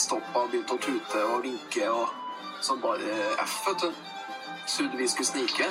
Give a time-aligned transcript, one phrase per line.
[0.00, 2.10] stoppa og begynte å tute og vinke og
[2.64, 3.90] sånn bare F, vet du.
[4.66, 5.68] Trodde vi skulle snike.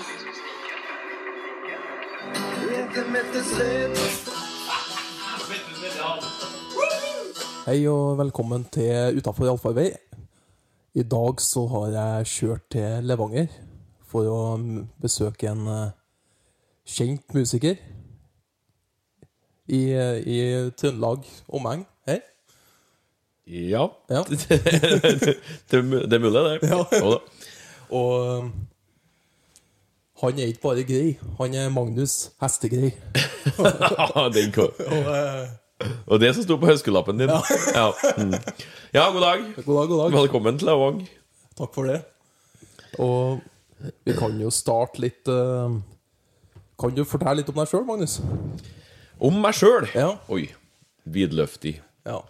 [7.66, 9.90] Hei og velkommen til Utafor allfarvei.
[10.96, 13.50] I dag så har jeg kjørt til Levanger
[14.10, 14.42] for å
[15.02, 15.96] besøke en eh,
[16.88, 17.76] kjent musiker
[19.68, 20.38] i, eh, i
[20.78, 21.84] Trøndelag omegn.
[23.48, 23.90] Ja.
[24.10, 24.24] Ja.
[24.30, 26.70] det, er det mulig, det.
[26.70, 26.86] Ja.
[26.92, 27.20] Jo da.
[27.94, 28.48] Og eh,
[30.24, 32.90] han er ikke bare grei, han er Magnus Hestegrei.
[34.38, 34.72] Den kom.
[34.96, 35.46] Og, uh...
[36.08, 37.30] Og det som sto på høskelappen din.
[37.30, 37.92] Ja.
[38.18, 38.34] Mm.
[38.96, 39.44] ja, god dag.
[39.66, 40.16] god dag, god dag.
[40.22, 41.04] Velkommen til Lavang.
[41.60, 42.00] Takk for det.
[42.98, 43.44] Og
[44.08, 45.76] vi kan jo starte litt uh...
[46.80, 48.18] Kan du fortelle litt om deg sjøl, Magnus?
[49.20, 49.86] Om meg sjøl.
[49.94, 50.16] Ja.
[50.32, 50.48] Oi.
[51.06, 51.78] Vidløftig.
[52.08, 52.24] Ja.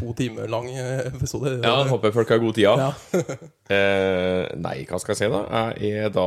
[0.00, 1.58] To timer lang eh, episode.
[1.64, 2.68] Ja, håper folk har god tid.
[2.68, 2.92] Ja.
[3.70, 5.40] Eh, nei, hva skal jeg si, da?
[5.78, 6.24] Jeg er da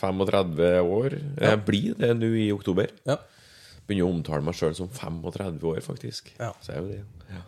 [0.00, 1.14] 35 år.
[1.38, 2.90] Jeg blir det nå i oktober.
[3.06, 3.14] Ja.
[3.86, 6.32] Begynner å omtale meg sjøl som 35 år, faktisk.
[6.40, 6.48] Ja.
[6.64, 6.98] Så er jo det.
[7.30, 7.42] Ja.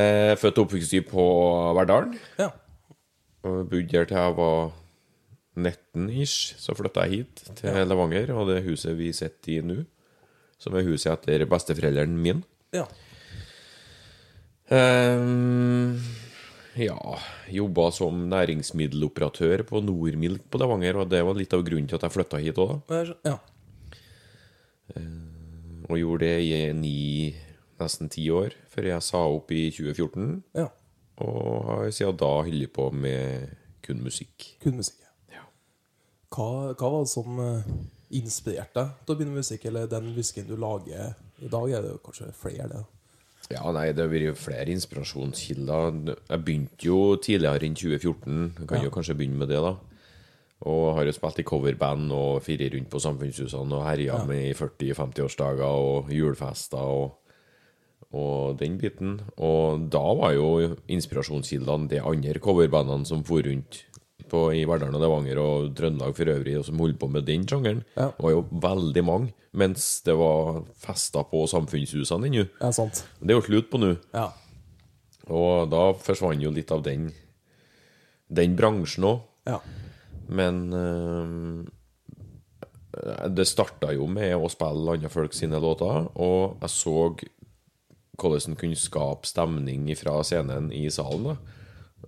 [0.00, 1.26] Eh, født og oppvokst på
[1.76, 2.16] Verdalen.
[2.40, 2.48] ja.
[3.44, 4.70] Bodde der til jeg var
[5.60, 6.54] 19 ish.
[6.56, 9.82] Så flytta jeg hit, til Levanger, og det huset vi sitter i nå,
[10.56, 12.46] som er huset etter besteforeldrene mine.
[12.72, 12.86] ja.
[14.72, 15.98] Ehm,
[16.80, 16.96] ja
[17.52, 22.06] Jobba som næringsmiddeloperatør på Nordmilk på Levanger, og det var litt av grunnen til at
[22.06, 22.80] jeg flytta hit òg,
[23.24, 23.38] Ja.
[25.88, 27.34] Og gjorde det i ni,
[27.80, 30.42] nesten ti år, før jeg sa opp i 2014.
[30.56, 30.68] ja.
[31.22, 33.52] Og har siden da holdt på med
[33.86, 34.56] kun musikk.
[34.64, 34.98] Kun musikk.
[35.30, 35.44] Ja.
[36.34, 37.68] Hva, hva var det som eh,
[38.18, 41.70] inspirerte deg til å begynne med musikk, eller den musikken du lager i dag?
[41.70, 42.82] Er det kanskje flere, det?
[43.52, 45.98] Ja, nei, det har vært flere inspirasjonskilder.
[46.30, 48.38] Jeg begynte jo tidligere enn 2014.
[48.60, 49.74] Jeg kan jo kanskje begynne med det, da.
[50.64, 54.54] Og har jo spilt i coverband og firet rundt på samfunnshusene og herja med i
[54.56, 57.18] 40-50-årsdager og julefester og,
[58.16, 59.18] og den biten.
[59.36, 60.48] Og da var jo
[60.88, 63.82] inspirasjonskildene de andre coverbandene som for rundt
[64.30, 67.44] på, i Verdalen og Levanger og Trøndelag for øvrig, og som holdt på med den
[67.48, 67.82] sjangeren.
[67.96, 68.10] Ja.
[68.14, 72.46] Det var jo veldig mange, mens det var festa på samfunnshusene ennå.
[72.60, 73.04] Ja, sant.
[73.20, 73.94] Det er jo slutt på nå.
[74.14, 74.30] Ja.
[75.32, 77.12] Og da forsvant jo litt av den
[78.34, 79.18] Den bransjen òg.
[79.46, 79.58] Ja.
[80.32, 81.64] Men øh,
[83.28, 86.96] det starta jo med å spille andre folk sine låter, og jeg så
[88.14, 91.36] hvordan en kunne skape stemning fra scenen i salen da,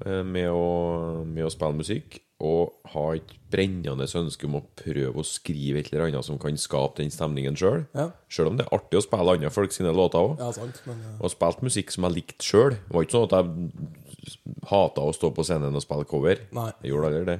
[0.04, 2.20] med å, med å spille musikk.
[2.44, 6.58] Og ha et brennende ønske om å prøve å skrive et eller annet som kan
[6.60, 7.86] skape den stemningen sjøl.
[7.96, 8.10] Ja.
[8.28, 10.82] Sjøl om det er artig å spille andre folk sine låter òg ja, sant.
[10.84, 12.76] Men eh, og spilt musikk som jeg likte sjøl.
[12.76, 16.44] Det var ikke sånn at jeg hata å stå på scenen og spille cover.
[16.58, 16.68] Nei.
[16.82, 17.38] Jeg gjorde aldri det.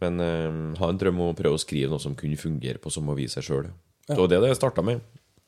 [0.00, 2.92] Men øh, ha en drøm om å prøve å skrive noe som kunne fungere på
[2.92, 3.70] som vise seg sjøl.
[4.08, 5.04] Det var det det starta med.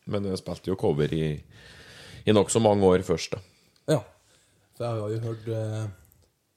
[0.09, 1.37] Men jeg spilte jo cover i,
[2.29, 3.37] i nokså mange år først.
[3.39, 4.03] da ja.
[4.79, 5.87] For jeg har jo hørt uh,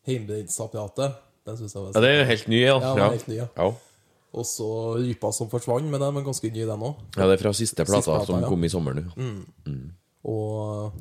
[0.07, 1.15] Heimbreidsapparatet.
[1.49, 2.75] Den syns jeg var Ja, Det er helt ny, ja.
[2.77, 3.47] Ja, den er helt ny, ja.
[3.57, 3.71] ja.
[4.31, 4.67] Og så
[5.01, 6.99] Rypa som forsvant, men den var ganske ny, den òg.
[7.17, 8.37] Ja, det er fra siste plata plata, som.
[8.39, 8.45] Mm.
[8.53, 9.07] kom i sommer nå.
[10.31, 10.93] Og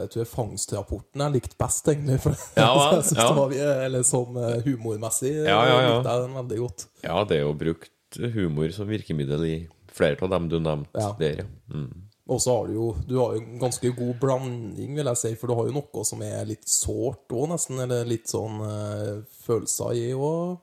[0.00, 2.18] jeg tror fangstrapporten jeg likte best, egentlig.
[2.26, 3.28] For Ja, jeg synes Ja.
[3.30, 3.54] det var
[3.86, 5.94] Eller sånn eh, humormessig Ja, ja, ja.
[5.96, 6.86] likte jeg den veldig godt.
[7.06, 9.56] Ja, det er jo brukt humor som virkemiddel i
[9.94, 11.14] flere av dem du nevnte Ja.
[11.18, 11.48] der, ja.
[11.72, 12.09] Mm.
[12.30, 15.32] Og så har du jo Du har jo en ganske god blanding, vil jeg si,
[15.40, 17.80] for du har jo noe som er litt sårt òg, nesten.
[17.82, 19.14] Eller litt sånn eh,
[19.46, 20.58] følelser i òg.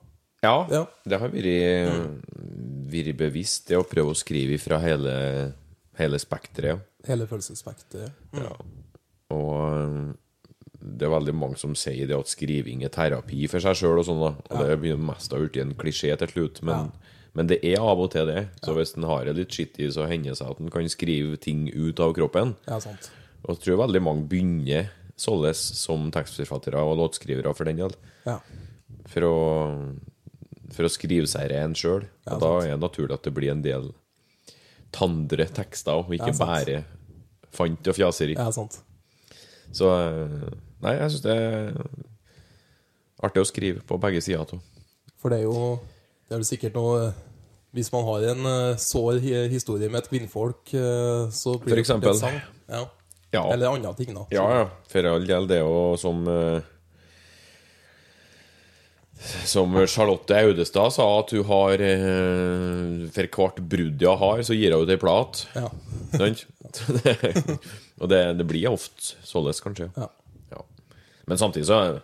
[0.46, 0.84] Ja, Ja.
[1.04, 2.22] det har vært,
[2.94, 5.16] vært bevisst, det å prøve å skrive fra hele,
[6.00, 6.86] hele spekteret.
[7.08, 8.14] Hele følelsesspekteret.
[8.38, 8.54] Ja.
[9.34, 10.14] Og øh,
[10.80, 14.08] det er veldig mange som sier det at skriving er terapi for seg sjøl, og
[14.08, 14.32] sånn da.
[14.54, 16.92] Og det begynner mest å bli en klisjé til slutt, men,
[17.38, 18.48] men det er av og til det.
[18.66, 21.38] Så hvis en har det litt skittig, så hender det seg at en kan skrive
[21.44, 22.56] ting ut av kroppen.
[22.66, 23.12] Ja, sant.
[23.45, 27.94] Og jeg tror veldig mange begynner således som tekstforfattere og låtskrivere, for den del.
[28.28, 28.39] Ja.
[29.07, 29.36] for å,
[30.75, 32.04] for å skrive seg ren sjøl.
[32.28, 33.92] Ja, og da er det naturlig at det blir en del
[34.95, 36.81] tandre tekster, og ikke Ja, bare
[37.54, 38.36] fant og fjaseri.
[38.38, 38.80] ja, sant.
[39.75, 40.50] Så eh,
[40.84, 41.78] Nei, jeg syns det er
[43.25, 44.60] artig å skrive på begge sider av.
[45.18, 45.80] For det er jo
[46.27, 47.12] Det er jo sikkert noe
[47.75, 49.19] Hvis man har en eh, sår
[49.51, 52.39] historie med et kvinnfolk, eh, så blir det en sang.
[52.68, 52.85] Ja.
[53.31, 53.44] Ja.
[53.53, 54.24] Eller andre ting, da.
[54.31, 54.65] Ja, ja.
[54.88, 56.62] For all del, det og som eh,
[59.50, 64.75] Som Charlotte Audestad sa, at hun har eh, For hvert brudd hun har, så gir
[64.75, 65.44] hun ut ei plat.
[65.57, 65.71] Ja.
[68.01, 69.89] Og det, det blir ofte således, kanskje.
[69.97, 70.07] Ja.
[70.51, 70.63] Ja.
[71.25, 72.00] Men samtidig så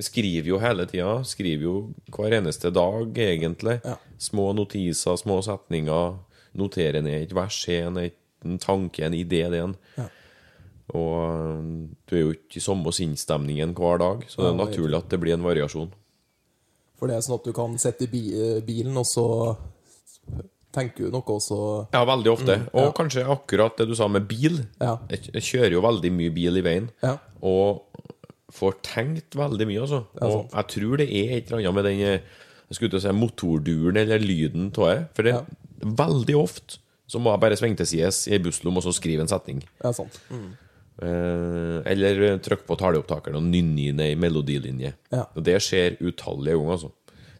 [0.00, 1.18] skriver jo hele tida.
[1.24, 1.74] Skriver jo
[2.14, 3.80] hver eneste dag, egentlig.
[3.84, 3.96] Ja.
[4.18, 6.14] Små notiser, små setninger.
[6.54, 7.96] Noterer ned et vers, en,
[8.44, 9.42] en tanke, en idé.
[9.50, 9.76] Det en.
[9.98, 10.08] Ja.
[10.92, 14.98] Og øh, du er jo ikke i samme sinnsstemningen hver dag, så det er naturlig
[14.98, 15.92] at det blir en variasjon.
[16.98, 19.24] For det er sånn at du kan sitte i bi- bilen, og så
[20.72, 21.58] tenker du noe, og så
[21.92, 22.56] Ja, veldig ofte.
[22.60, 24.60] Mm, Og kanskje akkurat det du sa med bil.
[24.80, 24.98] Ja.
[25.10, 27.16] Jeg kjører jo veldig mye bil i veien, Ja.
[27.42, 27.82] og
[28.52, 30.02] får tenkt veldig mye, altså.
[30.22, 32.20] Og jeg tror det er et eller annet med den eh,
[32.72, 34.98] jeg skulle til å si motorduren eller lyden av det.
[35.16, 35.42] For det Ja.
[35.82, 36.78] veldig ofte
[37.10, 39.58] så må jeg bare svinge til sides i ei busslomme og så skrive en setning.
[39.84, 40.16] Ja, sant.
[40.32, 40.52] Mm.
[41.02, 44.94] Eh, eller trykke på taleopptakeren og nynne inn ei melodilinje.
[45.12, 45.26] Ja.
[45.36, 46.92] Og det skjer utallige ganger, altså.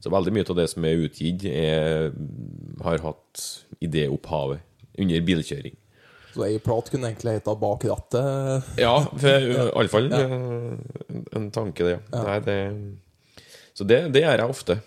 [0.02, 2.10] Så veldig mye av det som er utgitt, er,
[2.82, 3.44] har hatt
[3.84, 4.60] idéopphavet
[4.98, 5.76] under bilkjøring.
[6.32, 8.70] Så ei prat kunne egentlig heta 'Bak rattet'.
[8.80, 10.22] Ja, iallfall ja.
[11.36, 11.98] en tanke, det.
[12.12, 12.22] Ja.
[12.22, 12.58] Nei, det
[13.74, 14.78] Så det, det gjør jeg ofte.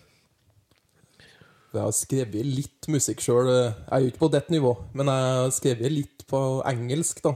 [1.74, 3.50] Jeg har skrevet litt musikk sjøl.
[3.50, 7.34] Jeg er jo ikke på det nivå, men jeg har skrevet litt på engelsk, da.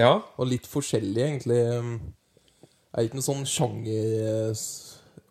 [0.00, 0.12] Ja.
[0.38, 1.60] Og litt forskjellig, egentlig.
[1.60, 4.54] Jeg er ikke noen sånn sjanger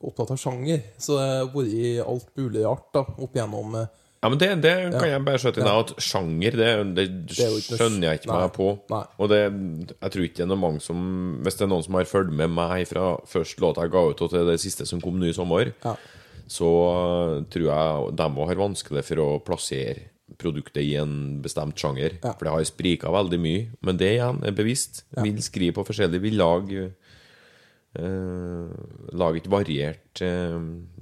[0.04, 3.92] opptatt av sjanger, så jeg har vært alt mulig rart da, opp igjennom eh,
[4.24, 5.75] Ja, men det, det kan jeg bare skjøte inn ja.
[5.84, 8.38] at sjanger, det, det, noe- skjønner jeg ikke Nei.
[8.46, 8.68] meg på.
[8.94, 9.02] Nei.
[9.20, 9.42] Og det,
[9.98, 11.02] jeg tror ikke det er noen mange som
[11.44, 14.24] Hvis det er noen som har fulgt med meg fra første låta jeg ga ut,
[14.24, 15.94] og til det siste som kom nå i sommer, Ja.
[16.48, 16.72] så
[17.52, 20.08] tror jeg de òg har vanskelig for å plassere
[20.40, 22.16] produktet i en bestemt sjanger.
[22.24, 22.31] Ja.
[22.40, 23.68] For det har sprika veldig mye.
[23.86, 25.04] Men det igjen er bevisst.
[25.20, 26.24] Vil skrive på forskjellig.
[26.24, 26.88] Vil lage
[28.00, 28.72] eh,
[29.14, 30.58] Lage et variert eh,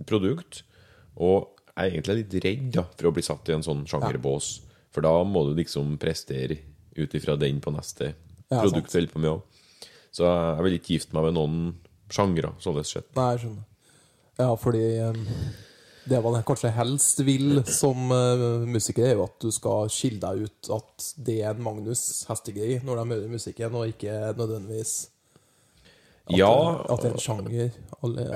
[0.10, 0.64] produkt.
[1.22, 1.48] Og
[1.82, 4.52] jeg er egentlig litt redd da, for å bli satt i en sånn sjangerbås.
[4.92, 6.60] For da må du liksom prestere
[6.98, 8.14] ut ifra den på neste
[8.52, 9.60] Ja, produkt du holder på med òg.
[10.12, 11.60] Så jeg vil ikke gifte meg med noen
[12.12, 13.08] sjangre, sånn sett.
[13.16, 13.68] Nei, jeg skjønner.
[14.42, 15.22] Ja, fordi um,
[16.10, 20.48] det man kanskje helst vil som uh, musiker, er jo at du skal skille deg
[20.48, 24.96] ut at det er en Magnus Hestegøy når de hører musikken, og ikke nødvendigvis
[26.28, 26.52] at, Ja.
[26.90, 27.72] at det er en sjanger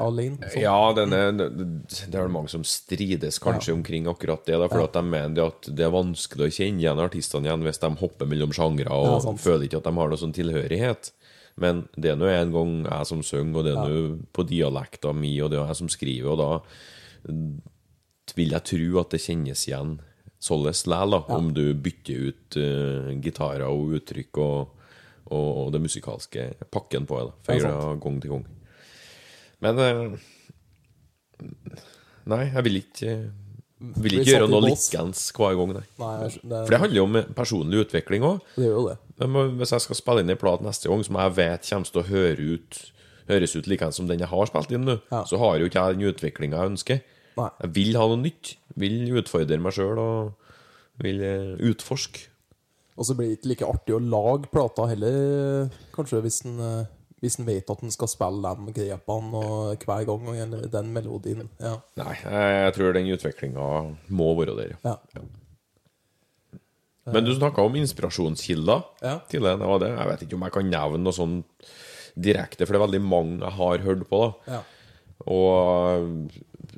[0.01, 0.49] alene.
[0.49, 0.61] Sånn.
[0.61, 4.57] Ja, denne, det er vel mange som strides kanskje omkring akkurat det.
[4.59, 7.81] Da, for at de mener at det er vanskelig å kjenne igjen artistene igjen hvis
[7.83, 11.11] de hopper mellom sjangre og Ja, føler ikke at de har noen sånn tilhørighet.
[11.61, 13.99] Men det er nå en gang jeg som synger, og det er nå
[14.35, 17.31] på dialekta mi, og det er jeg som skriver, og da
[18.35, 19.95] vil jeg tro at det kjennes igjen
[20.45, 24.74] således likevel, om du bytter ut uh, gitarer og uttrykk og,
[25.31, 28.45] og, den det musikalske pakken på det, Ja, gang til gang.
[29.61, 30.17] Men eh,
[32.25, 33.11] Nei, jeg vil ikke
[34.01, 35.83] Vil ikke gjøre noe likens hver gang, nei.
[35.99, 38.39] Nei, jeg skjønner- For det handler jo om personlig utvikling òg.
[38.55, 38.97] det det.
[39.59, 42.07] Hvis jeg skal spille inn en plat neste gang som jeg vet kommer til å
[42.07, 42.91] høre ut
[43.27, 45.23] høres ut likeens som den jeg har spilt inn nå, Ja.
[45.25, 47.01] så har jo ikke jeg den utviklinga jeg ønsker.
[47.37, 47.49] Nei.
[47.61, 48.55] Jeg vil ha noe nytt.
[48.77, 50.33] Vil utfordre meg sjøl og
[51.01, 52.27] vil eh, utforske.
[52.97, 56.85] Og så blir det ikke like artig å lage plata heller, kanskje, hvis en, eh,
[57.21, 61.49] hvis en vet at en skal spille de grepene og hver gang, eller den melodien.
[61.59, 61.73] Ja.
[61.99, 63.65] Nei, jeg, tror den utviklinga
[64.09, 64.77] må være der.
[64.85, 64.95] ja.
[67.05, 69.19] Men du snakka om inspirasjonskilder Ja.
[69.29, 69.59] tidligere.
[69.59, 69.89] Det var det.
[69.97, 71.43] Jeg vet ikke om jeg kan nevne noe sånn
[72.17, 74.21] direkte, for det er veldig mange jeg har hørt på.
[74.47, 74.61] da Ja.
[75.27, 76.31] Og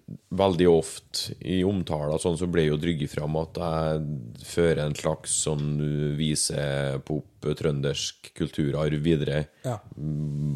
[0.08, 5.34] veldig ofte i omtaler sånn, så ble jo drygget fram at jeg fører en slags
[5.44, 5.66] sånn
[6.16, 9.42] visepop, trøndersk kulturarv videre.
[9.68, 9.78] Ja.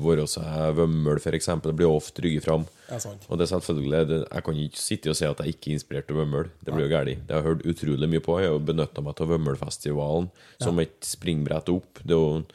[0.03, 2.65] Være seg Vømmøl, for eksempel, blir ofte drygget fram.
[2.91, 2.99] Ja.
[3.27, 5.77] Og det er selvfølgelig det, Jeg kan ikke sitte og si at jeg ikke er
[5.79, 6.51] inspirert av Vømmøl.
[6.63, 7.27] Det blir jo galt.
[7.27, 8.39] Det har jeg hørt utrolig mye på.
[8.39, 10.31] Jeg har benytta meg av Vømmølfestivalen
[10.63, 12.03] som et springbrett opp.
[12.03, 12.49] Det er jo en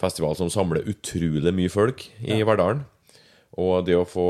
[0.00, 2.86] festival som samler utrolig mye folk i Verdalen.
[3.58, 4.28] Og det å få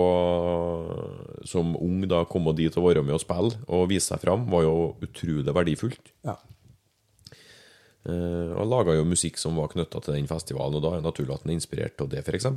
[1.48, 4.64] som ung da komme dit og være med og spille og vise seg fram, var
[4.64, 6.14] jo utrolig verdifullt.
[6.24, 6.38] Ja.
[8.00, 11.10] Uh, og laga jo musikk som var knytta til den festivalen, og da er det
[11.10, 12.48] naturlig at den er inspirert av det, f.eks.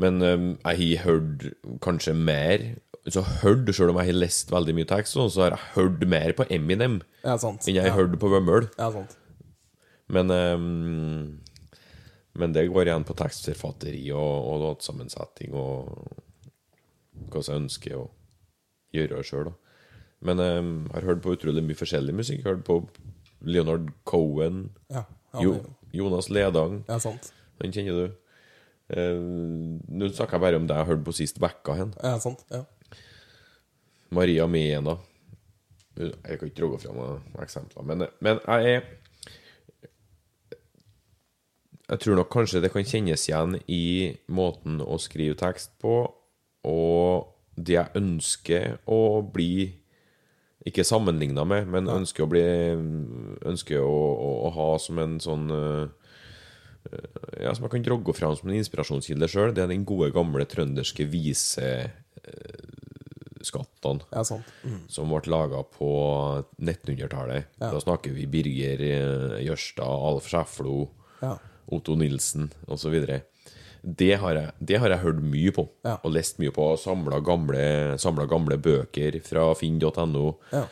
[0.00, 1.42] Men um, jeg har hørt
[1.84, 2.62] kanskje mer
[3.10, 6.32] Så hørt, Selv om jeg har lest veldig mye tekst, så har jeg hørt mer
[6.38, 7.66] på Eminem ja, sant.
[7.66, 7.90] enn jeg ja.
[7.90, 8.70] har hørt på Vømmøl.
[8.78, 9.16] Ja, sant.
[10.10, 10.62] Men eh,
[12.38, 15.90] Men det går igjen på tekstforfatteri og, og låtsammensetting og
[17.30, 18.04] hva jeg ønsker å
[18.94, 19.50] gjøre sjøl.
[20.24, 22.40] Men jeg jeg har hørt på utrolig mye forskjellig musikk.
[22.42, 22.78] Jeg har hørt på
[23.40, 25.54] Leonard Cohen, Ja, ja, jo,
[25.96, 26.84] Jonas Ledang.
[26.88, 27.32] ja sant.
[27.60, 28.16] Den kjenner du.
[28.90, 31.94] Uh, Nå snakker jeg bare om det jeg har hørt på sist vekka hen.
[32.02, 32.44] Ja, sant.
[32.50, 32.64] Ja.
[34.10, 34.96] Maria Mena.
[35.96, 38.86] Jeg kan ikke dra fram eksempler, men, men jeg er
[41.90, 46.04] jeg tror nok kanskje det kan kjennes igjen i måten å skrive tekst på,
[46.68, 47.24] og
[47.58, 49.76] det jeg ønsker å bli
[50.68, 52.42] Ikke sammenligna med, men ønsker å bli
[53.48, 55.88] Ønsker å, å, å ha som en sånn uh,
[57.40, 59.54] Ja, som jeg kan drogge fram som en inspirasjonskilde sjøl.
[59.56, 64.00] Det er den gode, gamle trønderske viseskattene.
[64.12, 64.22] Ja.
[64.64, 64.80] Mm.
[64.88, 65.90] Som ble laga på
[66.60, 67.42] 1900-tallet.
[67.60, 67.68] Ja.
[67.68, 70.76] Da snakker vi Birger eh, Jørstad, Alf Skjæflo,
[71.20, 71.34] Ja.
[71.72, 72.96] Otto Nilsen osv.
[73.82, 75.96] Det, har jeg- det har jeg hørt mye på, Ja.
[76.04, 76.76] og lest mye på.
[76.78, 80.38] Samla gamle, samlet gamle bøker fra finn.no.
[80.52, 80.66] Ja.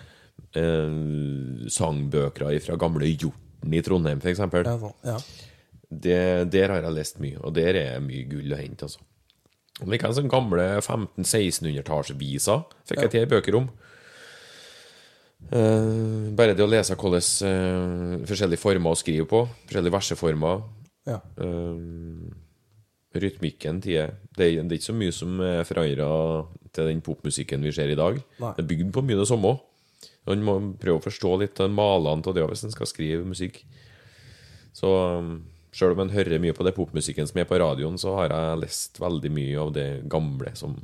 [0.54, 0.88] Eh,
[1.68, 4.38] sangbøker fra gamle Hjorten i Trondheim, f.eks.
[5.04, 5.18] Ja.
[5.90, 8.82] Det, der har jeg lest mye, og der er mye gull å hente.
[8.84, 8.98] altså
[9.80, 13.68] Og Likevel sånne gamle 1500-1600-tallsviser fikk jeg til bøker om.
[15.52, 20.62] Eh, bare det å lese hvordan eh, forskjellige former å skrive på, forskjellige verseformer
[21.08, 21.18] Ja.
[21.42, 22.38] eh,
[23.18, 24.08] Rytmikken til det.
[24.36, 26.08] Det er, det er ikke så mye som er forandra
[26.76, 28.18] til den popmusikken vi ser i dag.
[28.38, 28.52] Nei.
[28.54, 29.54] Det er bygd på mye det samme.
[30.28, 33.62] Man må prøve å forstå litt av malene av det hvis en skal skrive musikk.
[34.76, 35.38] Så um,
[35.74, 38.60] selv om en hører mye på det popmusikken som er på radioen, så har jeg
[38.62, 40.76] lest veldig mye av det gamle som,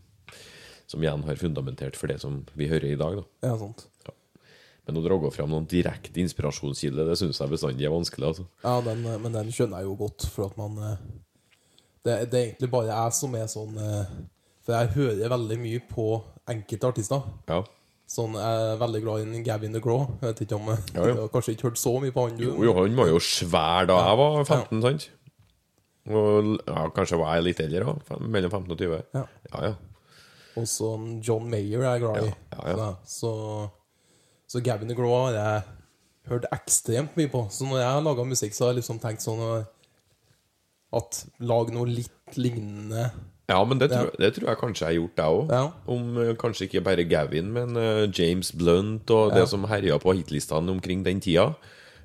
[0.88, 3.21] som igjen har fundamentert for det som vi hører i dag.
[3.21, 3.50] Da.
[3.50, 3.87] ja, sant.
[4.85, 8.26] Men å dra fram noen direkte inspirasjonskilde, det syns jeg bestandig er vanskelig.
[8.35, 8.45] Altså.
[8.64, 10.99] Ja, den, eh, men den skjønner jeg jo godt, for at man eh,
[12.05, 14.12] Det, det er egentlig bare jeg som er sånn eh,
[14.67, 16.09] For jeg hører veldig mye på
[16.53, 17.25] enkelte artister.
[17.49, 17.62] Ja.
[18.14, 20.05] Sånn, Jeg er veldig glad i Gavin the Graw.
[20.21, 21.07] Jeg vet ikke om Ja, ja.
[21.09, 22.37] Jeg har kanskje ikke hørt så mye på han?
[22.43, 25.07] Jo, jo, han var jo svær da jeg var 15, sant?
[26.12, 28.12] Og ja, kanskje var jeg litt eldre òg.
[28.21, 29.00] Mellom 15 og 20.
[29.17, 29.25] Ja.
[29.49, 29.73] Ja, ja.
[30.61, 30.91] Og så
[31.25, 32.29] John Mayer er jeg glad i.
[32.53, 32.91] Ja, ja, ja.
[33.09, 33.31] Så,
[34.54, 35.62] så Gavin the Glow har jeg
[36.30, 37.44] hørt ekstremt mye på.
[37.52, 39.70] Så når jeg har laga musikk, så har jeg liksom tenkt sånn eh,
[40.94, 43.08] at lag noe litt lignende
[43.50, 45.50] Ja, men det tror, det tror jeg kanskje jeg har gjort, jeg òg.
[45.52, 45.64] Ja.
[45.90, 49.50] Om eh, kanskje ikke bare Gavin, men uh, James Blunt og det Ja.
[49.50, 51.50] som herja på hitlistene omkring den tida.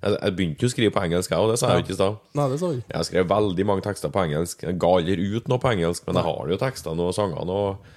[0.02, 1.96] Jeg, jeg begynte jo å skrive på engelsk, jeg òg, det sa jeg jo ikke
[1.96, 2.20] i stad.
[2.34, 2.74] Det.
[2.96, 4.66] Jeg skrev veldig mange tekster på engelsk.
[4.68, 7.62] Jeg ga aldri ut noe på engelsk, men jeg har jo tekstene og sangene.
[7.62, 7.96] Og,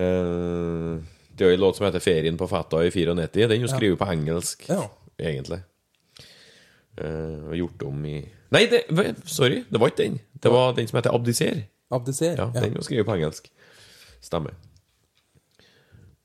[0.00, 3.48] eh, det er jo en låt som heter 'Ferien på fetta' i 94.
[3.48, 4.88] Den er jo skrevet på engelsk, Ja.
[5.18, 5.62] egentlig.
[7.00, 8.84] Uh, og gjort om i Nei, det,
[9.26, 10.20] sorry, det var ikke den.
[10.42, 11.64] Det var den som heter 'Abdiser'.
[11.90, 12.36] Abdiser.
[12.38, 13.50] Ja, den jo skrevet på engelsk.
[14.22, 14.50] Stemmer.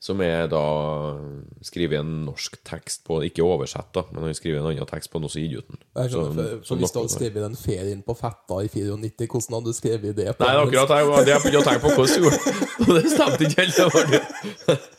[0.02, 0.60] Som er da
[1.62, 5.20] skrevet en norsk tekst på Ikke oversett, da, men han skriver en annen tekst på
[5.20, 5.76] noe så idioten.
[5.98, 9.54] Jeg Så- skjønner, så Hvis du hadde skrevet den ferien på Fetta i 94, hvordan
[9.60, 10.38] hadde du skrevet det?
[10.38, 13.44] på Nei, det er akkurat det jeg- begynte å tenke på hvordan gjorde det stemte
[13.44, 14.90] ikke helt.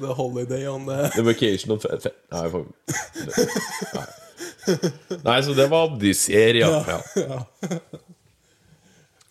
[0.00, 2.66] The Holiday on the The vacation of fe- fe- Nei, for,
[3.94, 4.06] nei.
[5.26, 6.70] nei, så det var Odyssey, ja.
[7.16, 7.40] ja.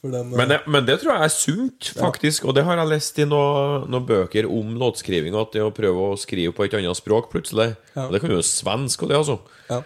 [0.01, 2.45] For den, Men, det, men det tror jeg er sunt, faktisk.
[2.49, 5.35] Og det har jeg lest i noen noen bøker om låtskriving.
[5.37, 8.07] At det å prøve å skrive på et annet språk plutselig Ja.
[8.07, 9.37] Og det kan jo være svensk, og det, altså.
[9.69, 9.81] ja.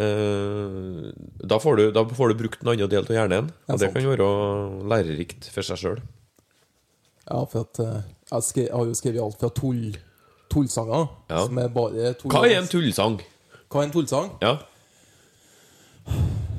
[0.00, 1.06] Eh,
[1.50, 3.48] da, får du, da får du brukt en annen del av hjernen.
[3.68, 3.96] Ja, Og det sant.
[3.98, 4.28] kan være
[4.90, 6.02] lærerikt for seg sjøl.
[7.30, 7.96] ja, for at eh,
[8.30, 9.82] jeg, skrev, jeg har jo skrevet alt fra tull,
[10.50, 11.44] tullsanger, Ja.
[11.46, 12.30] som er bare tull.
[12.34, 13.20] Hva er en tullsang?
[13.70, 14.30] Hva er en tullsang?
[14.42, 14.56] Ja,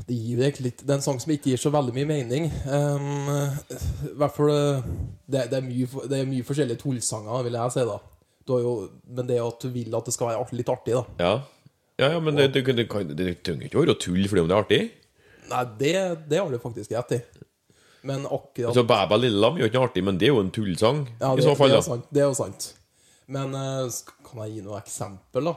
[0.07, 2.47] Det gir egentlig litt Det er en sang som ikke gir så veldig mye mening.
[2.67, 4.87] Um, I hvert fall eh,
[5.31, 7.99] det, det, er mye, det er mye forskjellige tullsanger, vil jeg si, da.
[8.51, 8.73] Jo,
[9.07, 11.03] men det at du vil at det skal være litt artig, da.
[11.21, 11.33] ja.
[12.01, 14.57] ja, ja men det, det, det, kan- det trenger ikke være tull fordi om det
[14.57, 14.81] er artig.
[15.51, 15.93] Nei, det,
[16.31, 17.21] det har du faktisk rett i.
[18.09, 20.41] Men akkurat Altså, Bæ bæ lille lam gjør ikke noe artig, men det er jo
[20.41, 21.03] en tullsang.
[21.21, 22.71] Ja, I så fall, det, er sant, det er jo sant.
[23.31, 25.55] Men eh, kan jeg gi noe eksempel, da?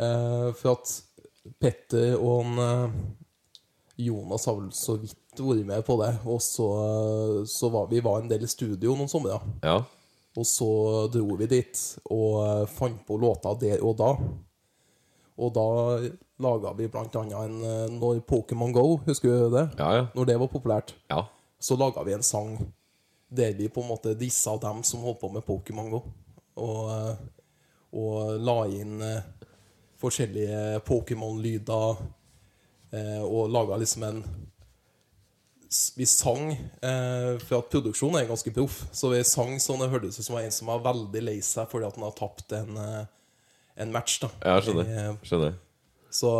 [0.00, 0.92] Eh, for at
[1.60, 2.98] Petter og han, eh,
[4.04, 6.12] Jonas har vel så vidt vært med på det.
[6.28, 6.68] Og så,
[7.48, 9.40] så var vi var en del i studio noen somre.
[9.64, 9.78] Ja.
[10.38, 10.70] Og så
[11.10, 11.80] dro vi dit
[12.12, 14.10] og fant på låta der og da.
[15.40, 15.66] Og da
[16.44, 19.64] laga vi blant annet en Når Pokémon Go, husker du det?
[19.80, 20.04] Ja, ja.
[20.14, 21.24] Når det var populært ja.
[21.60, 22.58] så laga vi en sang
[23.30, 26.02] der vi på en måte dissa dem som holdt på med Pokémon Go.
[26.58, 27.16] Og,
[27.96, 29.26] og la inn eh,
[30.00, 32.02] forskjellige Pokémon-lyder.
[32.90, 34.22] Eh, og laga liksom en
[35.94, 40.18] Vi sang eh, For at produksjonen er ganske proff, så vi sang sånn det hørtes
[40.18, 42.80] ut som en som var veldig lei seg fordi at han har tapt en,
[43.78, 44.18] en match.
[44.24, 45.20] da Ja, skjønner.
[45.22, 45.54] Skjønner.
[46.10, 46.32] Så,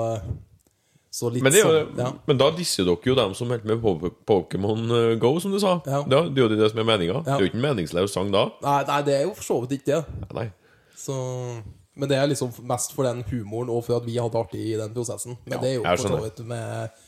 [1.10, 2.08] Men, det jo, sånn ja.
[2.28, 3.82] men da disser dere jo dem som holdt med
[4.30, 5.80] Pokémon eh, Go, som du sa.
[5.82, 6.04] Ja.
[6.06, 7.24] Det det er jo det som er meninga.
[7.26, 8.44] Det er jo ikke en meningsløs sang da.
[8.62, 10.46] nei, nei, det er jo for så vidt ikke det.
[11.00, 11.16] Så,
[11.98, 14.76] men det er liksom mest for den humoren og for at vi hadde artig i
[14.78, 15.34] den prosessen.
[15.46, 16.98] Men Ja, det er jo for så vidt med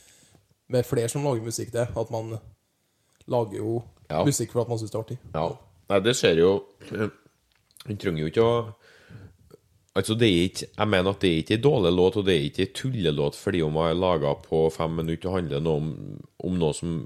[0.72, 1.88] med flere som lager musikk det.
[1.96, 2.38] At man
[3.28, 4.24] lager jo Ja.
[4.24, 5.18] musikk for at man syns det er artig.
[5.34, 5.48] Ja.
[5.90, 6.62] Nei, det skjer jo
[7.86, 8.74] Hun trenger jo ikke å
[9.94, 12.34] Altså, det er ikke Jeg mener at det er ikke en dårlig låt, og det
[12.34, 15.82] er ikke en tullelåt fordi om jeg er laga på fem minutter og handler noe
[15.82, 15.90] om,
[16.48, 17.02] om noe som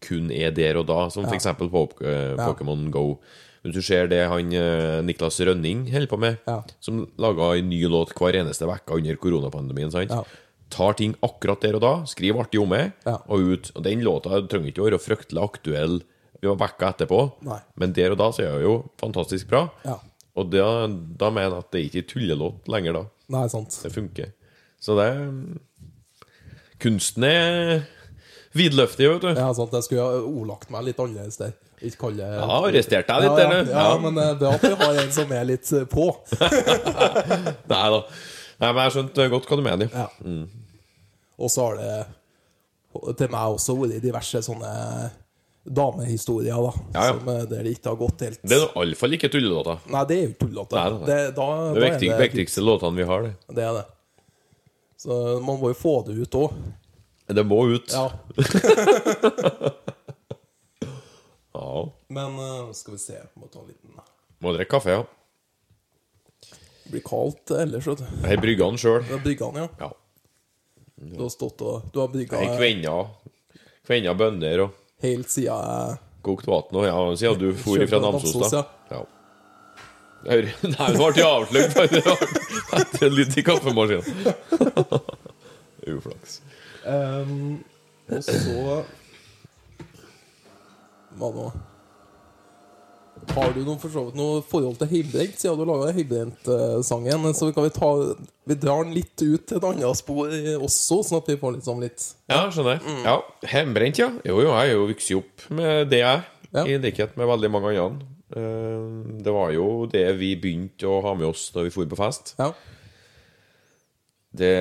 [0.00, 3.18] kun er der og da, som for eksempel på uh, Pokémon Go.
[3.62, 6.62] Hvis du ser det han uh, Niklas Rønning holder på med, Ja.
[6.80, 10.10] som laga en ny låt hver eneste uke under koronapandemien, sant?
[10.10, 10.22] Ja.
[10.72, 13.18] Tar ting akkurat der og da, skriver artig om det, Ja.
[13.28, 13.72] og ut.
[13.76, 16.00] Og den låta trenger ikke å være fryktelig aktuell
[16.42, 17.60] vi var vekka etterpå, Nei.
[17.78, 19.68] men der og da så er det jo fantastisk bra.
[19.86, 20.00] Ja.
[20.36, 20.68] Og da,
[21.20, 23.02] da mener jeg at det er ikke tullelåt lenger, da.
[23.34, 23.74] Nei, sant.
[23.84, 24.30] Det funker.
[24.82, 25.08] Så det
[26.82, 27.82] Kunsten er
[28.56, 29.28] vidløftig, vet du.
[29.36, 29.74] Ja, sant.
[29.76, 31.52] Jeg skulle ha ordlagt meg litt annerledes der.
[31.82, 33.70] Ikke kalle Ja, arrestert deg litt, ja, ja, eller?
[33.70, 33.98] ja, Ja.
[34.02, 36.08] men eh, det er at vi har en som er litt eh, på.
[37.72, 38.00] Nei da.
[38.62, 39.88] Nei, men jeg skjønte godt hva du mener.
[39.94, 40.08] Ja.
[41.42, 44.70] Og så har det til meg også vært diverse sånne
[45.64, 46.72] damehistorier, da.
[46.94, 47.14] Ja, ja.
[47.18, 49.82] Som, eh, der det ikke har gått helt Det er i alle fall ikke tullelåter.
[49.94, 50.86] Nei, det er jo ikke nei.
[51.06, 53.34] Det, da, Det er viktig, viktigste låtene vi har, det.
[53.54, 53.84] Det er det.
[55.02, 56.54] Så man må jo få det ut òg.
[57.32, 57.94] Det må ut.
[57.94, 58.10] Ja.
[61.52, 61.92] Ja.
[62.08, 63.98] Men eh, skal vi se Må ta en liten
[64.40, 65.02] Må drikke kaffe, ja.
[66.84, 68.06] Det blir kaldt ellers, vet du.
[68.24, 69.04] Jeg brygger den sjøl.
[69.04, 69.66] Det ja.
[69.78, 69.90] Ja.
[70.96, 72.96] Du har stått og Du har brygga kvenna
[73.86, 78.52] Kvenna bønner og helt siden jeg kokt vann òg, ja, siden du for fra Namsos,
[78.54, 78.62] da.
[78.92, 79.02] Ja.
[80.22, 82.12] Hør, Nei, nå ble jeg avslørt Etter
[82.78, 84.06] etter lyd i kaffemaskinen.
[85.96, 86.36] Uflaks.
[86.86, 87.58] Um,
[88.10, 88.82] Og så
[91.18, 91.46] Hva nå?
[93.30, 97.28] Har du noen, for så vidt noe forhold til Heimbrent, siden du laga Heimbrent-sangen?
[97.38, 97.90] Så kan vi ta
[98.50, 100.26] Vi drar den litt ut til et annet spor
[100.58, 102.80] også, sånn at vi får litt sånn litt Ja, skjønner.
[103.06, 103.14] Ja,
[103.46, 104.08] Hjemmebrent, ja.
[104.26, 106.24] Jo, jo, jeg er jo vokst opp med det, jeg.
[106.52, 106.64] Ja.
[106.66, 108.08] I likhet med veldig mange andre.
[108.34, 112.00] Eh, Det var jo det vi begynte å ha med oss da vi dro på
[112.02, 112.34] fest.
[112.42, 112.50] Ja.
[114.32, 114.52] Det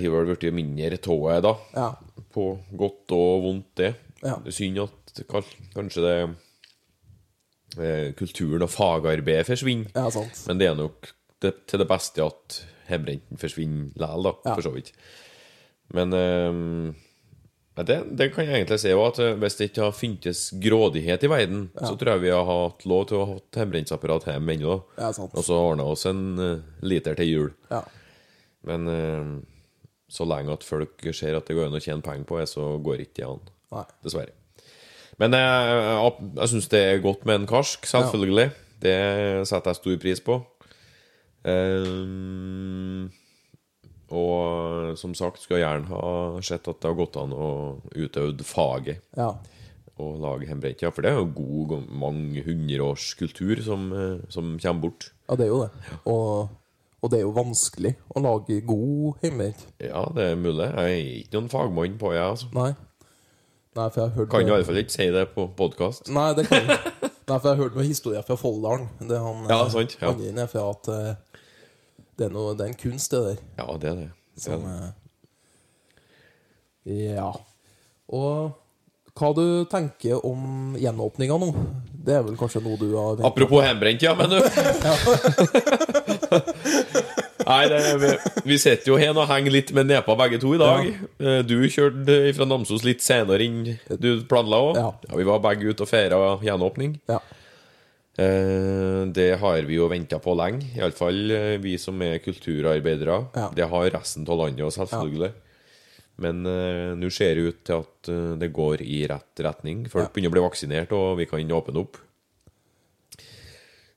[0.00, 1.54] har vel blitt mindre av da.
[1.74, 1.88] Ja.
[2.32, 3.92] På godt og vondt, det.
[4.22, 4.38] Ja.
[4.50, 5.22] Synd at
[5.74, 6.16] kanskje det
[8.18, 9.90] Kulturen og fagarbeidet forsvinner.
[9.94, 10.44] ja, sant.
[10.48, 11.10] Men det er nok
[11.44, 14.54] det, til det beste at hjemmebrenten forsvinner likevel, da, Ja.
[14.54, 14.92] for så vidt.
[15.94, 16.94] Men um,
[17.76, 21.26] det, det kan jeg egentlig si òg, at eh, hvis det ikke har funtes grådighet
[21.26, 24.54] i verden, så tror jeg vi har hatt lov til å ha hatt hjemmebrentapparat hjemme
[24.56, 24.78] ennå.
[24.96, 25.10] Ja.
[25.26, 27.52] Og så ordna oss en uh, liter til jul.
[27.70, 27.82] Ja.
[28.66, 29.34] Men um,
[30.08, 32.70] så lenge at folk ser at det går an å tjene penger på det, så
[32.80, 33.44] går ikke det an.
[33.76, 33.84] Nei.
[34.06, 34.32] Dessverre.
[35.18, 38.50] Men jeg, jeg, jeg syns det er godt med en karsk, selvfølgelig.
[38.84, 38.96] Det
[39.48, 40.34] setter jeg stor pris på.
[41.46, 43.06] Um,
[44.12, 47.48] og som sagt skulle jeg gjerne ha sett at det har gått an å
[47.96, 49.32] utøve faget Ja.
[49.98, 50.84] og lage hjemmebrent.
[50.84, 55.10] Ja, for det er jo god, mange hundreårs kultur som, eh, som kommer bort.
[55.28, 55.70] ja, det er jo det.
[56.04, 56.48] Og,
[57.02, 59.66] og det er jo vanskelig å lage god hjemmebrent.
[59.82, 60.68] Ja, det er mulig.
[60.70, 62.50] Jeg er ikke noen fagmann på det, altså.
[62.54, 62.74] Nei.
[63.76, 66.06] Nei, for jeg har hørt Kan i hvert fall ikke si det på podkast.
[66.14, 66.64] Nei, det kan.
[66.70, 68.86] Nei, for jeg har hørt noen historier fra Folldalen.
[69.10, 70.08] Det han Ja, sant, ja.
[70.14, 71.12] andre inne fra at eh,
[72.16, 73.38] det er, noe, det er en kunst, det der.
[73.60, 74.08] Ja, det er det.
[74.08, 74.72] det, er Som, det.
[76.86, 77.28] eh, ja.
[78.16, 78.32] Og
[79.16, 80.40] hva du tenker om
[80.80, 81.48] gjenåpninga nå?
[82.06, 84.36] Det er vel kanskje noe du har Apropos hjemmebrent, ja, men du
[87.46, 88.10] Nei, det, vi,
[88.50, 90.88] vi sitter jo her og henger litt med nepa begge to i dag.
[91.22, 91.36] Ja.
[91.46, 93.60] Du kjørte fra Namsos litt senere enn
[94.02, 94.80] du planla òg.
[94.80, 94.90] Ja.
[95.20, 96.98] vi var begge ute og feira gjenåpning.
[97.10, 97.20] Ja.
[98.18, 103.18] Eh, Det har vi jo venta på lenge, iallfall vi som er kulturarbeidere.
[103.36, 103.50] Ja.
[103.54, 105.32] Det har resten av landet selvfølgelig.
[106.16, 109.82] Men uh, nå ser det ut til at uh, det går i rett retning.
[109.92, 110.12] Folk Ja.
[110.14, 111.98] begynner å bli vaksinert, og vi kan åpne opp.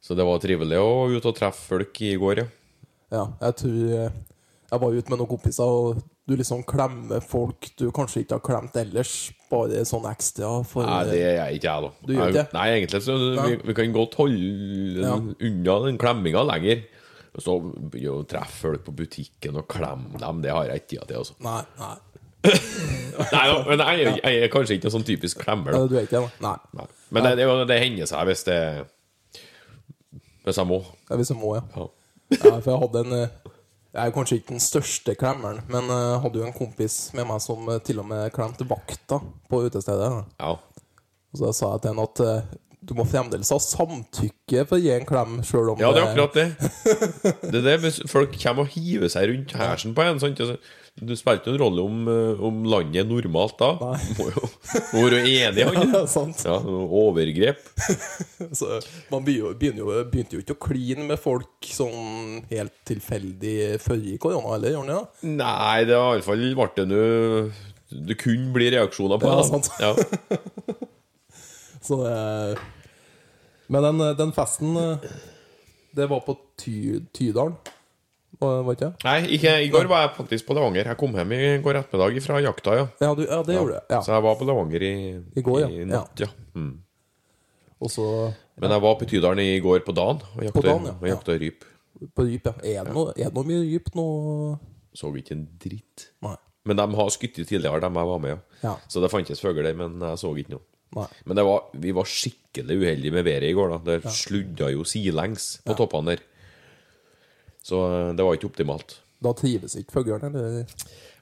[0.04, 2.48] Så det var trivelig å ut og treffe folk i går, ja.
[3.12, 3.24] Ja.
[3.42, 4.18] Jeg tror eh,
[4.72, 8.44] Jeg var ute med noen kompiser, og du liksom klemmer folk du kanskje ikke har
[8.46, 9.14] klemt ellers.
[9.50, 10.52] Bare sånn ekstra.
[10.70, 11.90] For, Nei, det er jeg ikke, jeg, da.
[12.06, 13.16] Du gjør ikke Nei, egentlig så
[13.48, 15.16] vi, vi kan godt holde Ja.
[15.18, 16.84] unna den klemminga lenger.
[17.34, 21.10] Og så å treffe folk på butikken og klemme dem, det har jeg ikke tida
[21.10, 21.36] til, altså.
[21.46, 21.96] Nei, nei.
[23.34, 25.82] Nei, da, men jeg, er- jeg er kanskje ikke en sånn typisk klemmer, da.
[25.90, 26.32] Du er ikke det?
[26.46, 26.56] Nei.
[26.78, 26.86] Nei.
[27.14, 28.60] Men det, det, det hender seg hvis det
[30.46, 30.80] Hvis jeg må.
[31.10, 31.64] Ja, hvis jeg må, ja.
[31.76, 31.88] Ja.
[32.38, 32.54] Ja.
[32.62, 33.38] For jeg hadde en eh,
[33.90, 37.26] Jeg er kanskje ikke den største klemmeren, men eh, jeg hadde jo en kompis med
[37.32, 39.18] meg som eh, til og med klemte vakta
[39.50, 40.12] på utestedet.
[40.40, 40.56] ja.
[41.30, 42.46] Og så sa jeg til han at eh,
[42.90, 46.08] du må fremdeles ha samtykke for å gi en klem, sjøl om Ja, det er
[46.10, 46.46] akkurat det.
[47.52, 50.22] Det er det folk kommer og hiver seg rundt hersen på en.
[50.24, 50.40] Sant?
[51.00, 53.70] Du spilte jo en rolle om, eh, om landet er normalt da.
[53.80, 54.00] Nei.
[54.18, 54.42] Må jo
[54.92, 55.94] må være enig, han.
[55.94, 56.42] Ja, sant.
[56.44, 57.62] Ja, noe overgrep.
[58.60, 58.80] Så
[59.12, 64.18] man begynte jo, begynte jo ikke å kline med folk sånn helt tilfeldig før i
[64.22, 65.32] korona, eller gjorde man det?
[65.40, 67.02] Nei, det var i hvert fall ble det nå
[68.10, 69.34] Det kunne bli reaksjoner på det.
[69.34, 69.50] Ja, det.
[69.50, 69.68] sant.
[69.80, 70.86] Ja.
[71.90, 72.60] Så det
[73.72, 75.12] Men den, den festen, eh,
[75.96, 77.56] det var på ty, Tydalen,
[78.40, 79.04] var ikke det?
[79.04, 80.88] Nei, ikke, i går var jeg faktisk på Levanger.
[80.94, 82.86] Jeg kom hjem i går ettermiddag fra jakta, ja.
[83.04, 83.92] Ja, du, ja det gjorde du.
[83.92, 84.00] Ja.
[84.06, 85.68] Så jeg var på Levanger i, I går, ja.
[85.70, 86.30] i natt, ja.
[86.56, 86.78] Mm.
[87.80, 88.06] Og så
[88.60, 90.96] Men jeg var på Tydalen i går på dagen og jakta, dagen, ja.
[90.96, 91.68] og jakta ryp.
[92.16, 92.56] på ryp, ja.
[92.80, 94.08] Er det noe, er det noe mye ryp nå?
[94.96, 96.10] Så ikke en dritt.
[96.26, 96.36] Nei.
[96.68, 98.36] Men de har skutt tidligere, dem jeg var med.
[98.36, 98.72] Ja.
[98.72, 98.74] Ja.
[98.92, 100.66] Så det fantes fugl der, men jeg så ikke noe.
[100.98, 101.06] Nei.
[101.30, 103.76] Men det var, vi var skikkelig uheldige med været i går.
[103.76, 106.24] da Det sludda jo sidelengs på toppene der.
[107.64, 109.00] Så eh, det var ikke optimalt.
[109.22, 110.66] Da trives ikke fuglen, eller?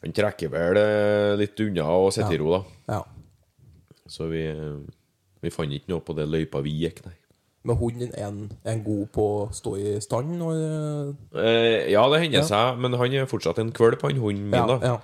[0.04, 2.64] Han trekker vel eh, litt unna og sitter i ro, da.
[2.94, 3.04] Ja.
[4.08, 4.78] Så vi, eh,
[5.42, 7.16] vi fant ikke noe på det løypa vi gikk, nei.
[7.68, 10.42] Men hunden er en- en god på å stå i stand?
[10.42, 14.54] Og, Eh, ja, det hender seg, men han er fortsatt en kvølp, han hunden min.
[14.54, 14.98] ja, da ja,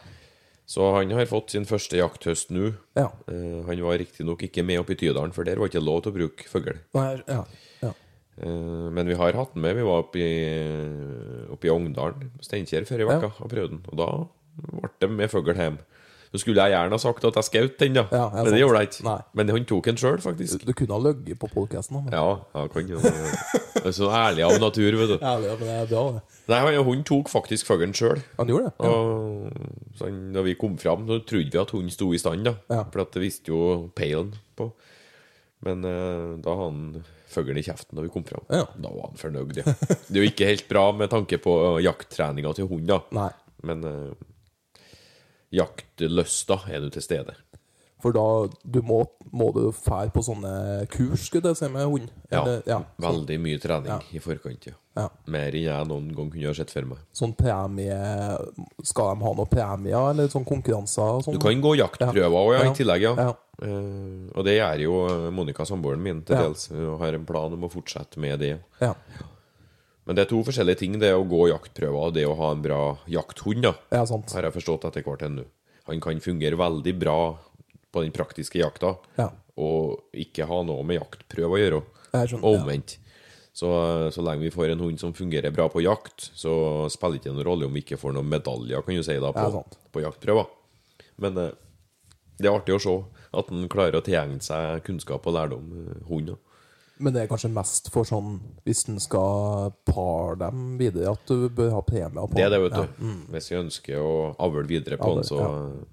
[0.65, 2.74] Så han har fått sin første jakthøst nå.
[2.96, 3.10] ja.
[3.28, 6.13] Eh, han var riktignok ikke med opp i Tydalen, for der var ikke lov til
[6.13, 6.78] å bruke fugl.
[6.93, 7.43] Nei, ja,
[7.82, 7.89] ja.
[7.89, 7.93] Eh,
[8.38, 9.76] Men vi har hatt den med.
[9.78, 10.32] Vi var oppe i,
[11.54, 13.19] oppe i Ogndalen, Steinkjer, før i Ja.
[13.30, 13.84] og prøvde den.
[13.91, 14.08] Og da
[14.82, 15.78] ble det med fugl hjem.
[16.34, 18.08] Så skulle jeg gjerne ha sagt at jeg skjøt den, da.
[18.10, 19.04] Ja, men det gjorde jeg ikke.
[19.06, 19.19] Nei.
[19.38, 20.63] Men han tok den sjøl, faktisk.
[20.65, 22.08] Du kunne ha løyet på podkasten.
[22.10, 22.24] Ja,
[22.58, 25.17] jeg kan jo Jeg er så ærlig av natur, vet du.
[25.34, 26.24] Ærlig, men det er bra, det.
[26.50, 28.24] Nei, Hun tok faktisk fuglen sjøl.
[28.39, 28.74] Han gjorde det?
[28.82, 28.89] Ja.
[28.89, 32.56] Og så da vi kom fram, så trodde vi at hunden sto i stand, da.
[32.74, 32.82] Ja.
[32.89, 34.72] For at det visste jo peilen på.
[35.69, 36.82] Men uh, da han
[37.34, 38.46] fuglen i kjeften da vi kom fram.
[38.50, 38.65] Ja.
[38.76, 39.74] Da var han fornøyd, ja.
[40.08, 43.02] Det er jo ikke helt bra med tanke på jakttreninga til hund, da.
[43.15, 43.32] Nei.
[43.67, 44.13] Men uh,
[45.54, 47.36] jaktlysta er nå til stede.
[48.03, 48.23] For da
[48.67, 48.97] du må,
[49.31, 50.51] må du fære på sånne
[50.91, 52.09] kurs, skulle jeg si, med hund?
[52.33, 52.81] Ja, ja.
[52.99, 53.99] Veldig mye trening Ja.
[54.11, 54.73] i forkant, ja.
[54.99, 55.05] ja.
[55.31, 56.99] Mer enn jeg noen gang kunne ha sett for meg.
[57.15, 57.95] Sånn premie
[58.83, 61.37] Skal de ha noen premier, eller sånn konkurranser og sånn?
[61.39, 62.71] Du kan gå jaktprøver òg, ja, Ja.
[62.71, 63.13] i tillegg, ja.
[63.29, 63.33] Ja.
[63.63, 64.95] Eh, og det gjør jo
[65.31, 66.67] Monica, samboeren min, til dels.
[66.73, 68.57] Hun har en plan om å fortsette med det.
[68.81, 68.93] Ja.
[70.05, 72.61] Men det er to forskjellige ting, det å gå jaktprøver og det å ha en
[72.61, 73.63] bra jakthund.
[73.63, 74.33] da ja, sant.
[74.35, 75.45] Har jeg forstått etter hvert ennå.
[75.87, 77.17] Han kan fungere veldig bra
[77.93, 79.29] på den praktiske jakta, Ja.
[79.62, 81.82] og ikke ha noe med jaktprøve å gjøre.
[81.84, 82.39] Og ja.
[82.49, 82.97] omvendt.
[83.53, 83.69] Så,
[84.10, 87.34] så lenge vi får en hund som fungerer bra på jakt, så spiller det ikke
[87.36, 89.62] noen rolle om vi ikke får noen medaljer kan du si da, på, Ja,
[89.93, 90.47] på jaktprøver.
[91.21, 91.51] Men eh,
[92.41, 92.95] det er artig å se
[93.34, 96.34] at han klarer å tilegne seg kunnskap og lærdom, eh, hund.
[96.97, 98.36] Men det er kanskje mest for sånn
[98.67, 102.60] Hvis en skal pare dem videre, at du bør ha premier på Det er det,
[102.67, 102.84] vet du.
[102.86, 102.89] Ja.
[103.01, 103.23] mm.
[103.34, 105.39] Hvis vi ønsker å avle videre på den, så,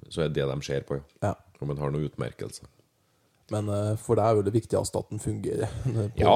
[0.08, 1.00] så er det det de ser på.
[1.20, 1.32] Ja.
[1.32, 1.36] Ja.
[1.60, 2.68] Om han har noen utmerkelser.
[3.50, 6.34] Men eh, for deg er jo det viktigste at den fungerer på, Ja.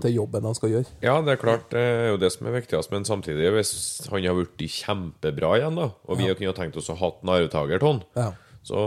[0.00, 0.86] til jobben han skal gjøre.
[1.04, 2.90] Ja, det er klart, det er jo det som er viktigst.
[2.94, 3.72] Men samtidig, hvis
[4.08, 7.84] han har blitt kjempebra igjen, da, og vi kunne tenkt oss å ha en arvtaker
[7.84, 8.30] han, Ja,
[8.64, 8.80] så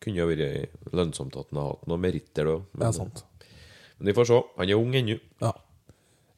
[0.00, 2.44] kunne det vært lønnsomt at han har hatt noen meritter.
[2.46, 2.54] da.
[2.62, 3.24] det Men, er sant.
[3.98, 4.38] men vi får se.
[4.62, 5.18] Han er ung ennå.
[5.42, 5.52] Ja.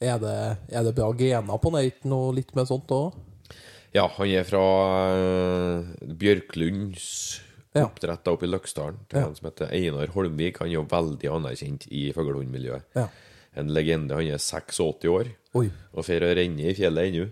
[0.03, 0.33] Er det,
[0.73, 3.13] er det bra gener på Neiten og litt mer sånt òg?
[3.95, 4.65] Ja, han er fra
[6.01, 7.05] Bjørklunds
[7.75, 7.87] Ja.
[7.87, 8.99] oppdretta oppe i Løksdalen.
[9.09, 9.27] til Ja.
[9.29, 10.59] En som heter Einar Holmvik.
[10.59, 12.83] Han er jo veldig anerkjent i fuglehundmiljøet.
[12.95, 13.09] Ja.
[13.57, 14.15] En legende.
[14.15, 15.71] Han er 86 år Oi.
[15.95, 17.31] og fer å renne i fjellet ennå.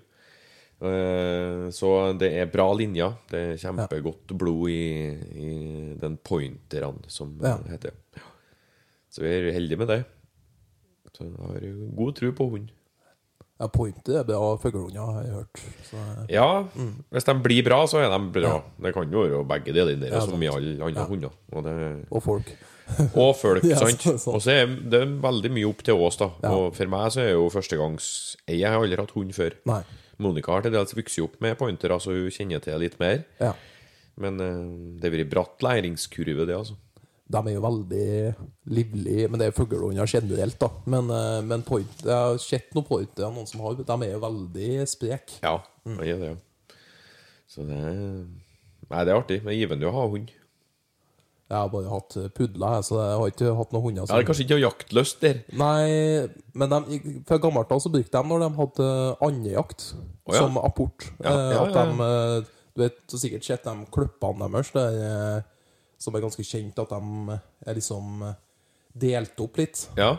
[0.83, 3.19] Eh, Så det er bra linjer.
[3.29, 7.59] Det er kjempegodt blod i, i den pointeren, som Ja.
[7.69, 7.93] heter.
[9.11, 10.05] Så vi er heldige med det.
[11.13, 12.71] Så jeg har god tro på hund.
[13.61, 15.63] Ja, pointet er bra fuglehunder, har jeg hørt.
[15.85, 16.47] Så, Ja,
[17.13, 18.55] hvis de blir bra, så er de bra.
[18.81, 21.07] Det kan jo være begge deler der, Ja, som i alle andre Ja.
[21.11, 21.31] hunder.
[21.53, 22.53] Og, det, og folk.
[23.15, 24.01] og folk, yes, sant.
[24.25, 24.35] sånn.
[24.35, 26.31] Og så er det veldig mye opp til oss, da.
[26.43, 26.55] Ja.
[26.57, 29.55] Og for meg så er jo førstegangs Jeg har aldri hatt hund før.
[29.69, 29.83] Nei.
[30.21, 33.23] Monica har til dels vokst opp med pointere, så hun kjenner til litt mer.
[33.41, 33.53] Ja.
[34.21, 36.75] Men uh, det har vært bratt læringskurve, det, altså.
[37.31, 38.07] De er jo veldig
[38.75, 40.71] livlige, men det er fuglehunder generelt, da.
[40.91, 44.25] Men, eh, men point, jeg har sett noen pointer noen som har De er jo
[44.25, 45.39] veldig spreke.
[45.45, 46.77] Ja, det er det, ja.
[47.51, 47.97] Så det er
[48.91, 49.37] Nei, det er artig.
[49.47, 50.33] Men givende å ha hund.
[51.51, 54.27] Jeg har bare hatt pudler, jeg, så jeg har ikke hatt noen hunder Jeg har
[54.29, 55.41] kanskje ikke jaktlyst der.
[55.59, 58.91] Nei, men de, fra gammelt av så brukte de når de hadde
[59.27, 60.45] andejakt oh, ja.
[60.45, 61.09] som apport.
[61.19, 64.85] Ja, Eh, ja, at de eh, Du vet så sikkert sett de klippene deres Det
[65.03, 65.49] eh,
[66.01, 68.41] som er ganske kjent, at de er liksom delt
[69.31, 69.85] delte opp litt.
[69.99, 70.17] Ja.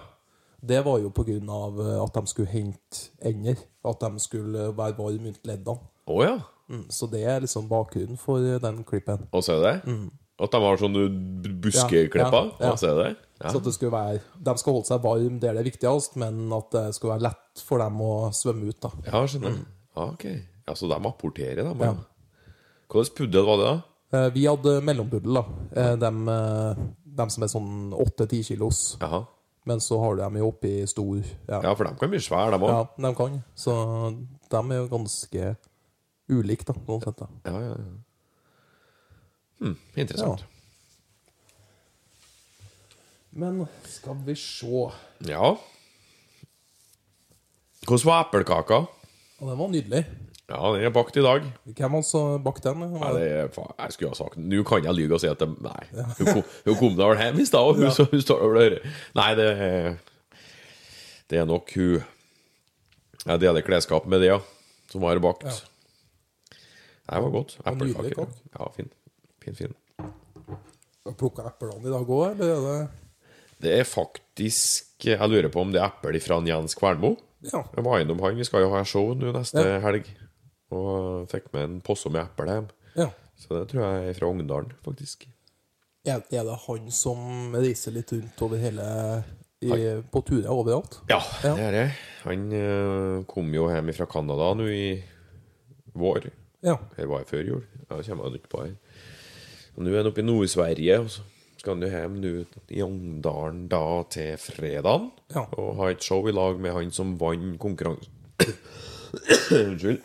[0.61, 3.57] Det var jo på grunn av eh, at de skulle hente ender.
[3.83, 5.89] At de skulle være varme rundt leddene.
[6.05, 6.37] Oh, ja.
[6.71, 9.25] Mm, så det er liksom bakgrunnen for eh, den klippen.
[9.33, 10.09] Og så er det Mm.
[10.41, 12.45] At de har sånne buskeklipper buskeklepper?
[12.47, 12.63] Mm.
[12.65, 13.15] Ja, ja, ja.
[13.41, 13.49] Ja.
[13.51, 16.51] Så at det skulle være De skal holde seg varme, det er det viktigste, men
[16.53, 18.89] at det skulle være lett for dem å svømme ut, da.
[19.05, 19.59] Ja, skjønner.
[19.95, 20.25] Ja, ok.
[20.67, 21.93] Ja, Så de apporterer, da?
[22.89, 23.90] Hvordan puddel var det, da?
[24.13, 25.43] Eh, Vi hadde mellompuddel, da.
[25.95, 28.97] De, Dem, eh, som er sånn 8-10 kilos.
[29.01, 29.25] Aha.
[29.65, 32.51] Men så har du dem jo oppi stor Ja, Ja, for de kan bli svære,
[32.51, 32.69] de òg.
[32.71, 33.43] ja de kan.
[33.55, 33.73] Så
[34.49, 35.57] de er jo ganske
[36.29, 37.21] ulike, da, sånn sett.
[37.45, 37.91] Ja, ja, ja.
[39.61, 40.43] Hm, interessant.
[43.31, 44.91] Men skal vi se
[45.29, 45.55] Ja.
[47.87, 48.87] Hvordan var eplekaka?
[49.39, 50.05] Den var nydelig.
[50.51, 51.45] Ja, den er bakt i dag.
[51.77, 52.81] Hvem altså bakt den?
[52.91, 55.39] Nei, det er, faen, jeg skulle ha sagt Nå kan jeg lyve og si at
[55.39, 55.83] det Nei.
[56.17, 58.75] Hun kom, hun kom da vel hjem i stad, og hun, så, hun står hører.
[59.15, 59.47] Nei, det
[61.31, 62.01] Det er nok hun
[63.27, 64.39] Jeg deler klesskap med det, ja.
[64.91, 65.45] Som har bakt.
[67.11, 67.55] Det var godt.
[67.63, 68.51] var nydelig Eplekake.
[68.57, 68.89] Ja, fin.
[69.43, 69.73] Fin, fin.
[71.17, 75.71] Plukka eplene i dag òg, eller er det Det er faktisk Jeg lurer på om
[75.73, 77.15] det er eple fra Jens Kvernmo.
[77.47, 77.63] Ja.
[77.75, 78.35] Jeg var innom han.
[78.37, 79.79] Vi skal jo ha show nå neste Ja.
[79.87, 80.05] helg.
[80.71, 82.69] Og fikk med en posse med eple hjem.
[82.95, 83.09] ja.
[83.41, 85.23] Så det tror jeg er fra Ogndalen, faktisk.
[86.05, 88.83] Er, er det han som reiser litt rundt over hele
[89.61, 89.71] i,
[90.13, 90.99] På turer overalt?
[91.09, 91.55] Ja, Ja.
[91.57, 91.87] det er det.
[92.23, 95.01] Han eh, kom jo hjem fra Canada nå i
[95.97, 96.29] vår.
[96.61, 96.75] Ja.
[96.97, 97.63] Her var jeg før jul.
[97.89, 98.75] Ja, kommer han ikke på her.
[99.75, 101.25] Og nå er han oppe i Nord-Sverige, og så
[101.57, 102.33] skal han jo hjem nå
[102.77, 103.81] i Ogndalen da
[104.13, 105.09] til fredagen.
[105.33, 105.47] Ja.
[105.57, 108.13] Og ha et show i lag med han som vant konkurransen
[109.51, 110.01] Unnskyld.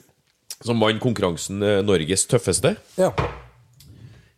[0.64, 2.76] Som vant konkurransen eh, Norges tøffeste.
[2.96, 3.10] Ja.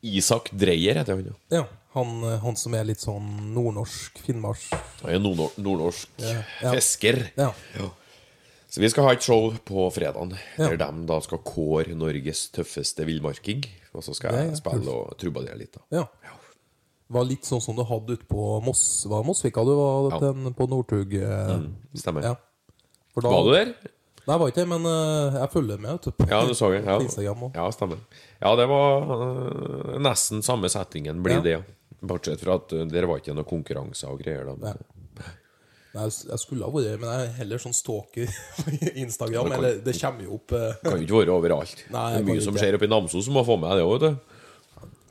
[0.03, 1.27] Isak Dreyer heter han.
[1.51, 1.59] ja.
[1.59, 1.65] ja.
[1.97, 6.73] Han, eh, han som er litt sånn nordnorsk finnmarsk Han er nordnor- nordnorsk Ja, ja.
[6.77, 7.23] fisker.
[7.39, 7.53] Ja.
[8.69, 13.07] Så vi skal ha et show på fredagen der de da skal kåre Norges tøffeste
[13.09, 13.65] villmarking.
[13.97, 14.59] Og så skal Ja, jeg ja.
[14.61, 15.73] spille og trubadere litt.
[15.91, 16.05] da ja.
[17.09, 20.19] Var litt sånn som du hadde ute på Moss Var det Mosvika du var Ja.
[20.33, 21.15] den på Northug?
[21.15, 21.63] eh,
[21.97, 22.23] Stemmer.
[22.23, 22.35] Ja.
[23.15, 23.75] For da- Var du der?
[24.29, 25.99] Nei, jeg var ikke det, men eh, jeg følger med.
[26.05, 26.83] Du, på- Ja, du så det.
[26.85, 27.55] Ja, Instagram også.
[27.57, 27.99] ja stemmer.
[28.43, 31.45] Ja, det var øh, nesten samme settingen blir Ja.
[31.47, 31.59] det.
[32.05, 34.45] Bortsett fra at øh, der var ikke noe konkurranser og greier.
[34.45, 34.75] da Nei.
[35.95, 38.29] Nei, jeg skulle ha vært men jeg er heller sånn stalker
[38.61, 39.49] på Instagram.
[39.49, 41.85] Det kan- Eller det kommer jo opp eh, Kan jo ikke være overalt.
[41.91, 43.95] Nei, det er mye som skjer oppe i Namsos som må få med det òg,
[43.97, 44.35] vet du.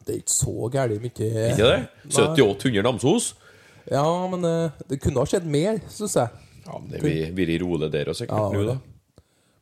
[0.07, 1.79] Det er ikke så gærent mye Ikke det?
[2.13, 3.33] 7800 Namsos.
[3.89, 6.29] Ja, men eh, det kunne ha skjedd mer, syns jeg.
[6.67, 8.77] Ja, men det blir, blir rolig der og sikkert Ja, nå, da.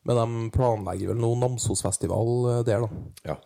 [0.06, 3.04] Men de planlegger vel noe Namsosfestival eh, der, da.
[3.32, 3.38] Ja.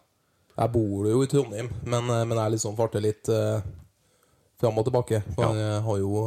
[0.59, 3.61] Jeg bor jo i Trondheim, men, eh, men jeg liksom farter litt uh,
[4.59, 5.21] fram og tilbake.
[5.37, 6.25] For jeg har jo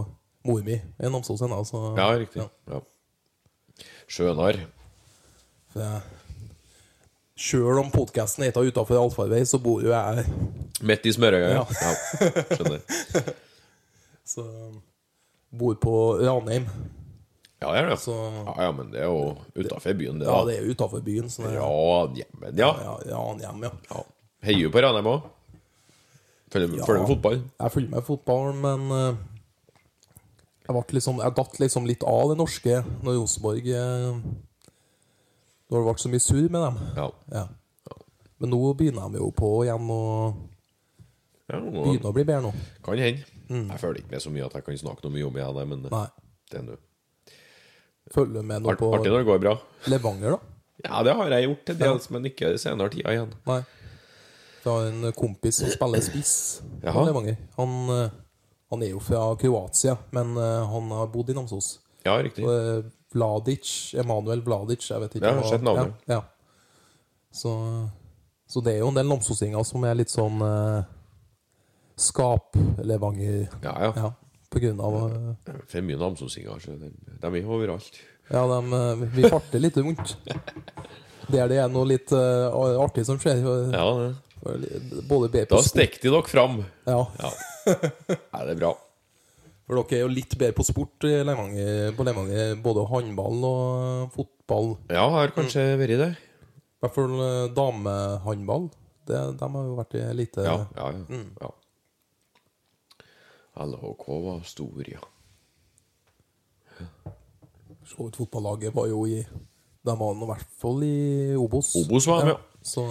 [0.49, 2.41] mor mi i Namsos ennå, så ja, riktig.
[2.41, 2.49] Ja.
[2.73, 2.81] Ja.
[5.77, 6.01] Jeg,
[7.43, 10.25] Sjøl om podkasten heter Utafor allfarvei, så bor jo jeg
[10.85, 11.63] Midt i smørøyet, ja.
[11.63, 11.93] Ja.
[11.93, 12.43] ja.
[12.57, 13.33] Skjønner.
[14.33, 14.45] Så
[15.51, 16.69] bor på Ranheim.
[17.63, 17.99] Ja, det er det.
[18.03, 20.27] Så Ja, ja, men det er jo utafor byen, det.
[20.27, 20.45] ja, da.
[20.51, 21.31] det er utafor byen.
[21.31, 21.69] Så det, Ja,
[22.19, 22.71] hjemmen, ja.
[22.83, 23.73] ja, Ranheim, ja.
[23.91, 24.03] ja.
[24.43, 25.29] Heier du på Ranheim òg?
[26.53, 26.85] Følger Ja.
[26.85, 27.39] følger med fotball?
[27.61, 29.17] Jeg følger med fotball, men eh,
[30.69, 34.23] jeg, liksom, jeg datt liksom litt av det norske når Rosenborg eh,
[35.73, 36.81] Når det ble så mye surr med dem.
[36.99, 37.07] Ja.
[37.33, 37.47] Ja.
[38.43, 40.35] Men nå begynner de jo på igjen og
[41.49, 42.53] ja nå, begynner å bli bedre nå.
[42.85, 43.25] kan hende.
[43.53, 45.83] Jeg føler ikke med så mye at jeg kan snakke noe mye om det, men
[45.93, 46.07] Nei.
[46.51, 46.77] det er nå
[48.11, 49.53] Følger med Art- på artig når det går bra.
[49.87, 50.39] Levanger, da.
[50.83, 53.31] Ja, det har jeg gjort til dels, men ikke senere tida igjen.
[53.47, 53.61] Nei.
[54.65, 56.35] Jeg har en kompis som spiller spiss
[56.83, 57.37] på Levanger.
[57.57, 58.11] Han, eh,
[58.71, 61.79] han er jo fra Kroatia, men eh, han har bodd i Namsos.
[62.05, 62.43] Ja, riktig.
[62.45, 62.83] Eh,
[63.15, 65.95] Vladic, Emanuel Vladic, jeg vet ikke Ja, jeg har sett navnet.
[66.09, 66.23] Ja, ja.
[67.33, 67.53] Så,
[68.49, 70.83] så det er jo en del namsosinger som er litt sånn eh,
[72.13, 73.93] Skap-Levanger Ja, ja.
[73.97, 74.11] Ja,
[74.57, 76.91] av eh, Det er mye namsosinger, de,
[77.23, 78.01] de er overalt.
[78.31, 80.17] Ja, de, eh, vi farter litt rundt.
[81.33, 82.51] Der det er noe litt uh,
[82.83, 83.41] artig som skjer.
[83.73, 85.45] Ja, det.
[85.49, 86.65] Da stikker de dere fram.
[86.89, 87.05] ja.
[87.21, 87.31] Ja.
[88.35, 88.73] Nei, det er bra.
[89.63, 92.57] For dere er jo litt bedre på sport i Levanger, på Levanger.
[92.65, 94.75] Både håndball og fotball.
[94.91, 96.11] Ja, har kanskje vært det.
[96.19, 98.67] I hvert fall eh, damehåndball.
[99.07, 100.43] De har jo vært i elite.
[100.47, 101.21] Ja, ja, ja.
[101.41, 101.53] ja.
[103.57, 105.03] LHK var stor, ja.
[107.87, 109.21] Så ut fotballaget var jo i
[109.83, 111.75] De var i hvert fall i Obos.
[111.77, 112.39] Obos var de, ja.
[112.63, 112.85] Så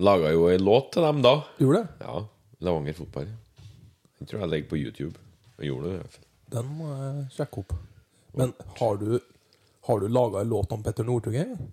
[0.00, 1.34] Laga jo en låt til dem da.
[1.60, 2.06] gjorde det?
[2.06, 2.22] Ja,
[2.64, 3.26] Levanger fotball.
[4.18, 5.18] Den tror jeg ligger på YouTube.
[5.58, 5.92] Jeg gjorde det.
[5.94, 6.24] i hvert fall.
[6.54, 7.74] Den må jeg sjekke opp.
[8.40, 9.20] Men har du,
[9.86, 11.34] har du laga en låt om Petter Northug?
[11.34, 11.68] eller?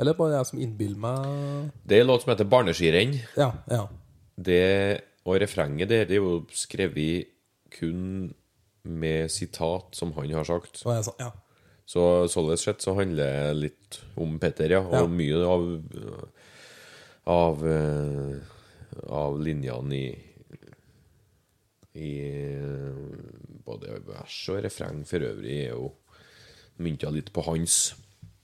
[0.00, 3.18] Eller bare jeg som innbiller meg Det er en låt som heter 'Barneskirenn'.
[3.36, 3.86] Ja, ja.
[4.36, 5.00] Det,
[5.30, 7.28] og refrenget der det er jo skrevet
[7.78, 8.32] kun
[8.84, 10.82] med sitat som han har sagt.
[10.84, 11.30] Jeg sa, ja.
[11.90, 14.80] Så således sett så handler det litt om Petter, ja.
[14.80, 15.06] Og Ja.
[15.06, 15.64] mye av
[17.30, 18.38] av, eh,
[19.08, 20.06] av linjene i
[21.94, 22.94] i eh,
[23.66, 25.88] både vers og refreng for øvrig er jo
[26.80, 27.94] mynta litt på hans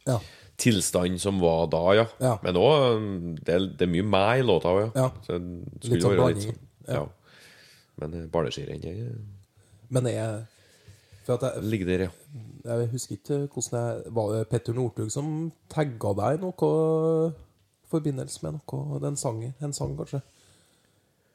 [0.07, 0.19] ja.
[0.61, 2.07] tilstand som var da, ja.
[2.43, 5.09] Men òg det, er- det er mye meg i låta òg, Ja.
[5.29, 6.59] Det Litt sånn blanding.
[6.89, 7.07] Ja.
[8.01, 9.11] Men eh, barneskirenn jeg
[9.91, 10.45] Men jeg
[11.27, 12.77] jeg, ligger der, ja.
[12.77, 16.69] jeg husker ikke hvordan jeg Var det Petter Northug som tagga deg noe
[17.27, 17.33] i
[17.91, 19.55] forbindelse med noe Den sangen?
[19.63, 20.21] En sang, kanskje?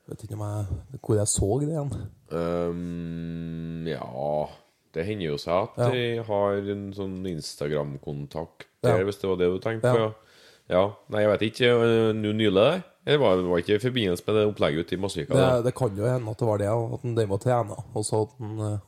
[0.08, 1.92] Vet ikke om jeg, hvor jeg så det igjen.
[2.32, 4.48] Um, ja
[4.96, 5.90] Det hender jo seg at Ja.
[5.96, 8.98] jeg har en sånn Instagram-kontakt Ja.
[9.04, 10.00] hvis det var det du tenkte på.
[10.00, 10.12] Ja.
[10.70, 10.84] ja.
[11.10, 11.70] Nei, jeg vet ikke.
[11.72, 12.84] øh, Nå nylig, det?
[13.06, 15.34] Eller var det var ikke i forbindelse med det opplegget ute i Masvika?
[15.34, 18.06] Det, det kan jo hende at det var det, at han drev og trena, og
[18.06, 18.80] så at han eh,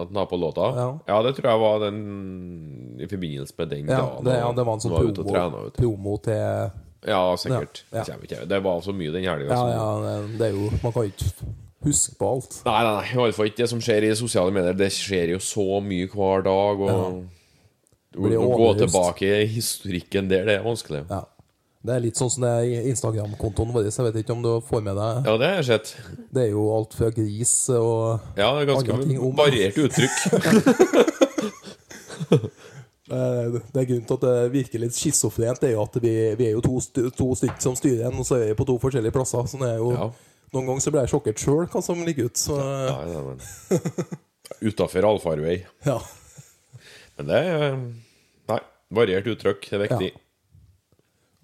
[0.00, 0.66] At den har på låta?
[1.06, 1.22] Ja.
[1.22, 2.00] det tror jeg var den
[2.98, 4.26] i forbindelse med den ja, dagen.
[4.26, 6.70] det, ja, det var en sånn han promo, trene, promo til
[7.06, 7.84] Ja, sikkert.
[7.94, 8.44] Ja, ja.
[8.44, 9.54] Det var så mye den helga.
[9.54, 11.54] Ja, ja, det, det er jo Man kan ikke
[11.86, 12.60] huske på alt.
[12.66, 14.76] Nei, nei, nei, i hvert fall ikke det som skjer i sosiale medier.
[14.76, 16.82] Det skjer jo så mye hver dag.
[16.84, 17.22] Og
[18.20, 21.06] Å gå tilbake i historikken der, det er vanskelig.
[21.08, 21.22] Ja.
[21.80, 23.86] Det er litt sånn som det er Instagram-kontoen vår.
[23.88, 25.94] Jeg vet ikke om du får med deg Ja, det har jeg sett.
[26.28, 30.16] Det er jo alt fra gris og Ja, det er ganske ting om- variert uttrykk.
[33.10, 36.12] Eh, Det er grunnen til at det virker litt schizofrent, det er jo at vi,
[36.38, 36.76] vi er jo to,
[37.10, 39.48] to stykker som styrer en, og så er vi på to forskjellige plasser.
[39.50, 40.06] Så det er jo Ja.
[40.54, 42.38] Noen ganger så blir jeg sjokkert sjøl hva som ligger ut.
[42.38, 43.02] Så Ja,
[44.62, 45.56] Utafor allfarvei.
[45.90, 45.98] ja.
[47.18, 47.74] Men det er
[48.50, 48.60] Nei,
[48.94, 50.12] variert uttrykk er viktig.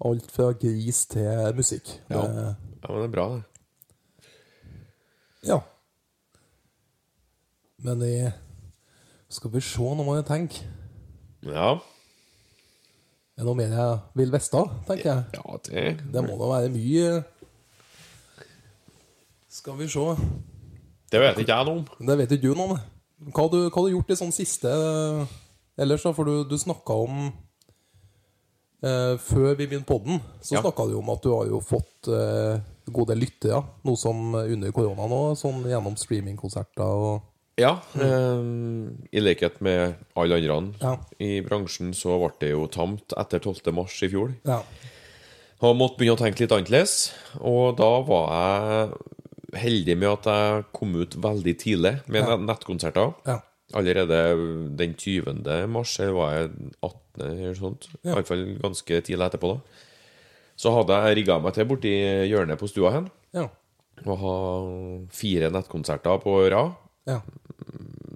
[0.05, 1.89] Alt fra gris til musikk.
[2.09, 2.21] Ja.
[2.21, 3.43] Det, Ja, men det er bra, det.
[5.49, 5.59] ja.
[7.79, 8.33] Men det
[9.29, 10.61] Skal vi se, nå må jeg tenke.
[11.43, 11.73] Ja,
[13.37, 15.23] Er det noe mer jeg vil vite, tenker jeg.
[15.35, 17.23] ja det Det må da være mye
[19.49, 20.05] Skal vi se.
[21.11, 22.07] Det vet ikke jeg noe om.
[22.07, 22.79] Det vet ikke du noe om.
[23.33, 24.69] Hva du, hva har du gjort i sånn siste
[25.77, 26.11] ellers, da?
[26.13, 27.29] For du, du snakka om
[28.83, 30.61] eh, Før vi begynte podden, så Ja.
[30.61, 32.59] snakka du om at du har jo fått eh,
[32.91, 37.21] gode lyttere, noe som under korona nå, sånn gjennom streamingkonserter og
[37.59, 38.37] Ja, eh,
[39.11, 40.97] i likhet med alle andre Ja.
[41.19, 43.71] i bransjen, så ble det jo tamt etter 12.
[43.73, 44.35] mars i fjor.
[44.45, 44.61] Ja.
[45.63, 47.13] Og måtte begynne å tenke litt annerledes.
[47.41, 52.37] Og da var jeg heldig med at jeg kom ut veldig tidlig med Ja.
[52.37, 53.15] nettkonserter.
[53.25, 53.39] Ja.
[53.75, 54.17] Allerede
[54.79, 55.67] den 20.
[55.67, 56.51] mars, eller var jeg
[56.81, 57.21] 18.
[57.27, 57.89] eller sånt.
[58.03, 58.13] Ja.
[58.15, 59.83] Iallfall ganske tidlig etterpå, da.
[60.57, 61.91] Så hadde jeg rigga meg til borti
[62.31, 63.09] hjørnet på stua hen.
[63.35, 63.49] Ja.
[64.05, 64.35] Og ha
[65.13, 66.71] fire nettkonserter på rad.
[67.09, 67.19] Ja.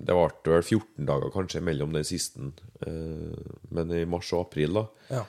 [0.02, 2.40] Det varte vel 14 dager kanskje mellom den siste,
[2.88, 3.36] eh,
[3.70, 4.86] men i mars og april, da.
[5.12, 5.24] Ja.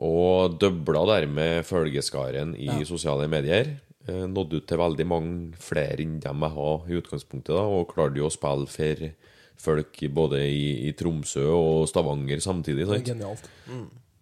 [0.00, 2.84] Og døbla dermed følgeskaren i Ja.
[2.88, 3.74] sosiale medier.
[4.08, 7.90] Eh, Nådde ut til veldig mange flere enn dem jeg har i utgangspunktet, da, og
[7.92, 9.10] klarte jo å spille for
[9.60, 13.04] folk både i, i Tromsø og Stavanger samtidig, sant?
[13.10, 13.50] genialt.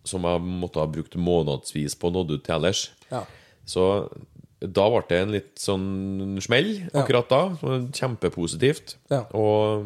[0.08, 2.90] som jeg måtte ha brukt månedsvis på å nådde ut til ellers.
[3.12, 3.22] Ja.
[3.68, 4.08] Så
[4.58, 7.02] da ble det en litt sånn smell Ja.
[7.04, 7.42] akkurat da.
[7.94, 8.96] Kjempepositivt.
[9.12, 9.20] Ja.
[9.36, 9.84] Og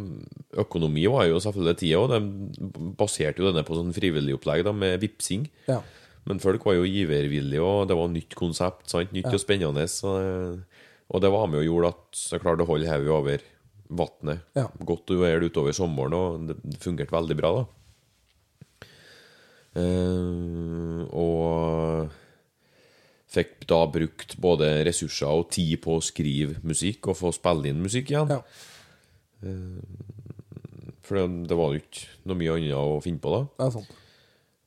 [0.63, 5.49] økonomi var jo selvfølgelig tida, og de baserte jo denne på sånn frivilligopplegg med vipsing.
[5.69, 5.83] Ja.
[6.31, 8.87] Men folk var jo givervillige, og det var nytt konsept.
[8.93, 9.11] Sant?
[9.15, 9.89] Nytt og spennende.
[9.91, 10.13] Så,
[11.11, 13.47] og det var med og gjorde at jeg klarte å holde hodet over
[13.93, 14.69] vannet Ja.
[14.87, 17.69] godt og vel utover sommeren, og det fungerte veldig bra, da.
[19.73, 22.11] Uh, og
[23.33, 27.81] fikk da brukt både ressurser og tid på å skrive musikk og få spille inn
[27.81, 28.35] musikk igjen.
[28.35, 28.43] Ja.
[31.03, 33.41] For det, det var jo ikke noe mye annet å finne på da.
[33.57, 33.97] Det er sant.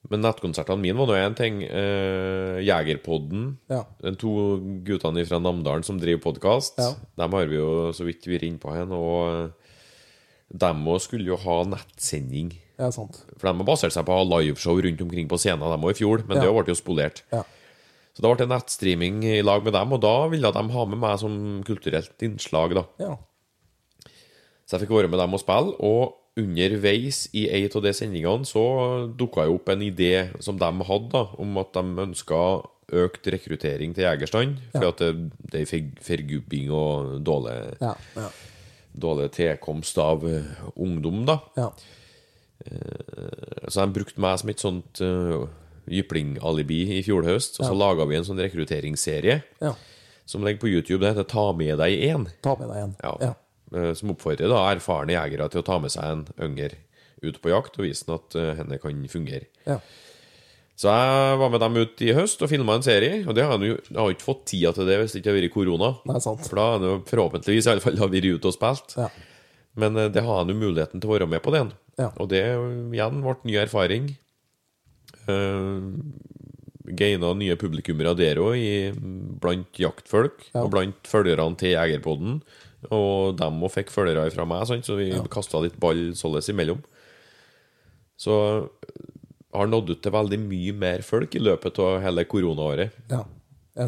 [0.10, 1.64] Men nettkonsertene mine var nå én ting.
[1.64, 3.58] Eh, Jegerpodden.
[3.72, 3.84] Ja.
[4.04, 6.92] De to guttene fra Namdalen som driver podkast, Ja.
[7.18, 8.86] dem har vi jo så vidt vært innpå på her.
[8.94, 9.54] Og
[10.56, 12.54] dem òg skulle jo ha nettsending.
[12.78, 13.24] Er sant.
[13.38, 16.26] For de har basert seg på liveshow rundt omkring på scenen, dem òg i fjor,
[16.28, 16.44] men Ja.
[16.44, 17.22] det ble jo spolert.
[17.32, 17.44] Ja.
[18.14, 21.00] Så da ble det nettstreaming i lag med dem, og da ville de ha med
[21.00, 22.86] meg som kulturelt innslag, da.
[23.00, 23.18] Ja.
[24.68, 28.46] Så jeg fikk være med dem og spille, og underveis i ei av de sendingene
[28.46, 28.64] så
[29.16, 32.40] dukka jo opp en idé som de hadde, da, om at de ønska
[32.92, 34.90] økt rekruttering til jegerstand, for Ja.
[34.90, 37.94] at det, det er forgubbing og dårlig Ja.
[38.16, 38.28] ja.
[38.96, 40.44] dårlig tilkomst av eh,
[40.78, 41.40] ungdom, da.
[41.58, 41.70] Ja.
[43.68, 45.46] Så de brukte meg som et sånt uh,
[45.92, 47.60] jypling-alibi i fjor høst.
[47.60, 47.78] Og så Ja.
[47.78, 49.74] laga vi en sånn rekrutteringsserie ja.
[50.26, 51.02] som ligger på YouTube.
[51.04, 52.28] Det heter Ta med deg én.
[52.42, 52.96] Ta med deg en.
[53.04, 53.34] Ja.
[53.76, 56.78] Eh, Som oppfordrer da erfarne jegere til å ta med seg en yngre
[57.26, 59.48] ut på jakt og vise den at uh, henne kan fungere.
[59.66, 59.80] Ja.
[60.78, 63.22] Så jeg var med dem ut i høst og filma en serie.
[63.24, 65.32] Og det har jeg, jo, jeg har ikke fått tida til det hvis det ikke
[65.32, 65.90] har vært korona.
[66.12, 66.44] Nei, sant.
[66.46, 68.98] For da har jeg forhåpentligvis i alle fall vært ute og spilt.
[69.00, 69.08] Ja.
[69.80, 71.72] Men eh, det har han jo muligheten til å være med på igjen.
[71.98, 72.12] Ja.
[72.20, 74.12] Og det igjen ble ny erfaring.
[75.26, 75.96] Uh,
[77.00, 78.60] Gaina nye publikummere der òg,
[79.42, 80.62] blant jaktfolk Ja.
[80.62, 82.42] og blant følgerne til Jegerpodden.
[82.92, 84.86] Og dem òg fikk følgere fra meg, sant?
[84.86, 85.24] så vi Ja.
[85.32, 86.82] kasta litt ball således imellom.
[88.18, 89.02] Så eh,
[89.56, 92.92] har nådd ut til veldig mye mer folk i løpet av hele koronaåret.
[93.12, 93.24] ja.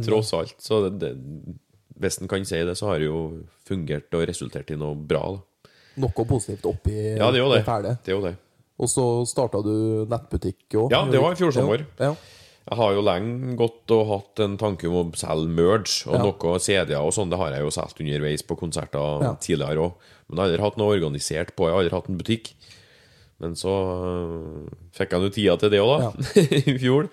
[0.03, 0.55] Tross alt.
[0.59, 1.55] Så det, det,
[1.97, 5.21] hvis en kan si det, så har det jo fungert og resultert i noe bra.
[5.31, 5.69] Da.
[6.03, 7.61] Noe positivt oppi Ja, det er jo det.
[7.65, 8.33] det, er jo det.
[8.77, 10.91] Og så starta du nettbutikk òg.
[10.91, 11.85] Ja, det var i fjor sommer.
[11.97, 12.11] Ja.
[12.67, 16.23] Jeg har jo lenge gått og hatt en tanke om å selge merge og Ja.
[16.23, 17.29] noe CD-er og sånn.
[17.31, 19.33] Det har jeg jo solgt underveis på konserter Ja.
[19.39, 19.93] tidligere òg.
[20.27, 21.67] Men jeg har aldri hatt noe organisert på.
[21.67, 22.53] Jeg har aldri hatt en butikk.
[23.39, 26.11] Men så øh, fikk jeg nå tida til det òg, da.
[26.73, 27.09] I fjor.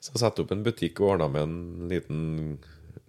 [0.00, 2.58] Så jeg satte opp en butikk og ordna med en liten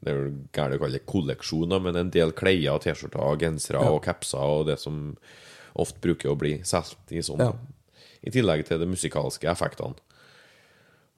[0.02, 3.90] Det er jo gærent å kalle det kolleksjon, men en del klær, T-skjorter, gensere Ja.
[3.92, 5.18] og capser og det som
[5.76, 7.40] ofte bruker å bli solgt i sånn.
[7.44, 7.52] Ja.
[8.24, 9.96] I tillegg til de musikalske effektene.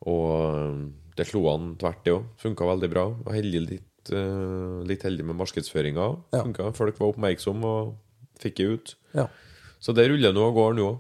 [0.10, 0.82] Og øh,
[1.18, 2.26] det slo an tvert, det òg.
[2.42, 3.06] Funka veldig bra.
[3.28, 6.08] Var heldig litt, uh, litt heldig med markedsføringa.
[6.34, 6.44] Ja.
[6.74, 7.96] Folk var oppmerksomme og
[8.42, 8.94] fikk det ut.
[9.18, 9.28] ja.
[9.82, 11.00] Så det ruller nå og går nå òg.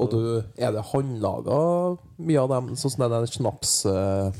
[0.00, 0.20] Og du,
[0.56, 1.56] er det håndlaga
[2.16, 2.70] mye av dem?
[2.80, 4.30] Sånn som den snaps Uh...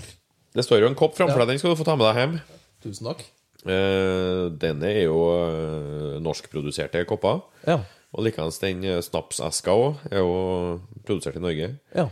[0.57, 1.45] Det står jo en kopp framfor Ja.
[1.45, 1.53] deg.
[1.53, 2.37] Den skal du få ta med deg hjem.
[2.83, 3.21] Tusen takk.
[3.67, 7.43] Uh, denne er jo uh, norskproduserte kopper.
[7.69, 7.83] Ja.
[8.17, 11.69] Og likeens den eh, snapseska òg er jo produsert i Norge.
[11.95, 12.09] ja.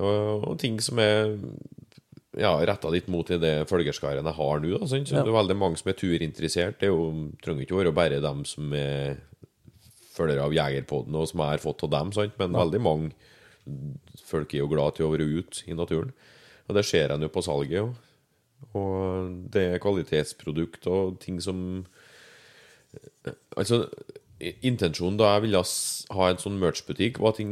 [0.00, 1.36] Og, og ting som er
[2.38, 4.74] ja, retta litt mot i det følgerskaren jeg har nå.
[4.78, 5.06] Da, sånn.
[5.08, 5.24] Så Ja.
[5.24, 6.78] Det er veldig mange som er turinteressert.
[6.80, 9.18] Det er jo, trenger ikke å være bare dem som er
[10.14, 12.36] følgere av Jegerpodden, og som jeg har fått av dem, sant?
[12.38, 13.10] men veldig mange
[14.26, 16.12] folk er jo glad til å være ute i naturen.
[16.68, 17.80] Og det ser en jo på salget.
[17.80, 17.90] Jo.
[18.76, 21.86] Og det er kvalitetsprodukt og ting som
[23.56, 23.84] Altså,
[24.64, 25.60] intensjonen da jeg ville
[26.16, 27.50] ha en sånn merch-butikk, var ting,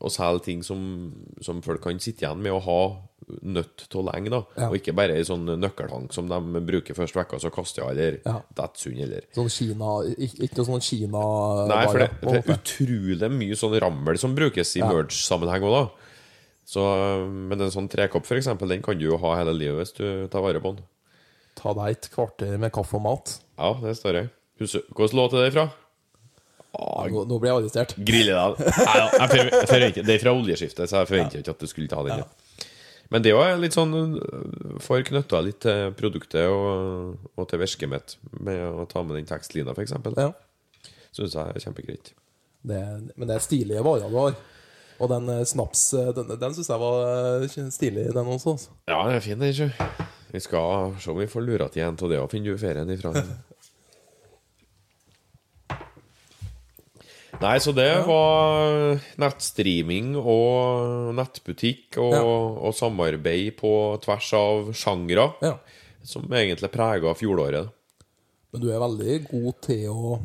[0.00, 0.80] å selge ting som,
[1.44, 2.78] som folk kan sitte igjen med og ha
[3.42, 4.30] nødt til lenge.
[4.30, 4.68] da Ja.
[4.70, 8.18] Og ikke bare ei sånn nøkkelhang som de bruker første uka, så kaster jeg, eller
[8.24, 8.40] Ja.
[8.54, 12.56] detter sund, eller Sånn Kina Ikke, ikke sånn Kina Nei, for det, for det er
[12.56, 14.88] utrolig mye sånn rammel som brukes i Ja.
[14.90, 15.90] merge-sammenheng òg, da.
[16.66, 16.80] Så,
[17.30, 20.28] men en sånn trekopp, for eksempel, den kan du jo ha hele livet hvis du
[20.28, 20.84] tar vare på den.
[21.54, 23.38] Ta deg et kvarter med kaffe og mat.
[23.58, 24.30] Ja, det står jeg.
[24.58, 25.70] Hvilken låt er det fra?
[26.76, 27.94] Nå, nå blir jeg arrestert.
[27.96, 30.00] Grille deg.
[30.06, 32.24] Det er fra oljeskiftet, så jeg forventer ikke at du skulle ta den.
[32.24, 32.72] ja.
[33.12, 33.92] Men det er jo litt sånn
[34.82, 39.28] Får knytta litt til produktet og, og til virket mitt med å ta med den
[39.28, 39.94] tekstlina, f.eks.
[40.18, 40.32] Ja.
[41.14, 42.10] Syns jeg er kjempegreit.
[42.66, 42.82] Det,
[43.14, 44.36] men det er stilige varer du har.
[44.96, 48.56] Og den eh, snaps, eh, den, den syns jeg var eh, stilig, den også.
[48.56, 48.76] Altså.
[48.88, 49.72] Ja, den er fin, den,
[50.32, 52.90] Vi skal se om vi får lura til en av det òg, finne du ferien
[52.92, 53.12] ifra.
[57.36, 62.14] Nei, så det var nettstreaming og nettbutikk og,
[62.64, 63.72] og samarbeid på
[64.04, 65.52] tvers av sjangre, Ja.
[66.06, 67.68] som egentlig prega fjoråret.
[68.52, 70.16] Men du er veldig god til å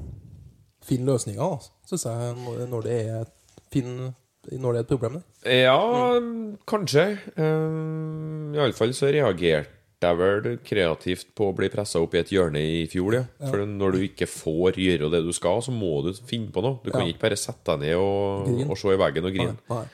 [0.88, 1.60] finne løsninger,
[1.90, 2.36] syns jeg,
[2.72, 3.26] når- det er
[3.72, 4.16] fin,
[4.52, 5.20] når det er et problem.
[5.44, 5.52] der.
[5.66, 6.20] Ja,
[6.66, 7.20] kanskje.
[7.38, 9.68] Um, Iallfall så reagerte
[10.08, 13.24] jeg vel kreativt på å bli pressa opp i et hjørne i fjor, ja.
[13.50, 16.80] For når du ikke får gjøre det du skal, så må du finne på noe.
[16.84, 17.14] Du kan Ja.
[17.14, 19.88] ikke bare sette deg ned og, og se i veggen og grine.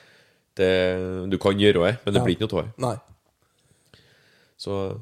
[1.30, 2.24] Du kan gjøre det, men det Ja.
[2.24, 3.00] blir ikke noe av det.
[4.58, 5.00] Så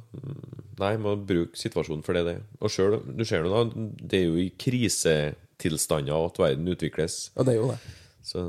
[0.78, 2.42] nei, må bruke situasjonen for det det er.
[2.61, 3.62] Og sjøl, du ser nå
[3.96, 7.30] det er jo i krisetilstander at verden utvikles.
[7.36, 7.78] Ja, det er jo det.
[8.22, 8.42] Så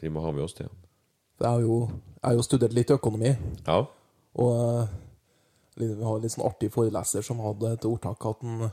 [0.00, 0.68] vi må ha med oss det.
[1.40, 3.36] Jeg har jo, jeg har jo studert litt økonomi,
[3.66, 3.80] Ja.
[4.36, 4.88] og eh,
[5.74, 8.68] vi har en litt sånn artig foreleser som hadde et ordtak at han,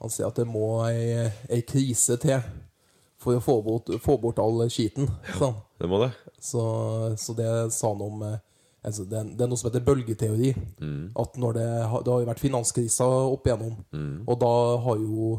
[0.00, 2.42] han sier at det må ei, ei krise til
[3.20, 5.08] for å få bort, få bort all skiten.
[5.36, 5.56] Sånn.
[5.56, 6.10] Ja, Det må det.
[6.40, 6.62] Så,
[7.20, 8.38] så det sa han om eh,
[8.84, 10.54] altså det, det er noe som heter bølgeteori.
[11.20, 11.66] At når det,
[12.06, 13.74] det har vært finanskriser opp igjennom,
[14.24, 14.52] og da
[14.86, 15.34] har jo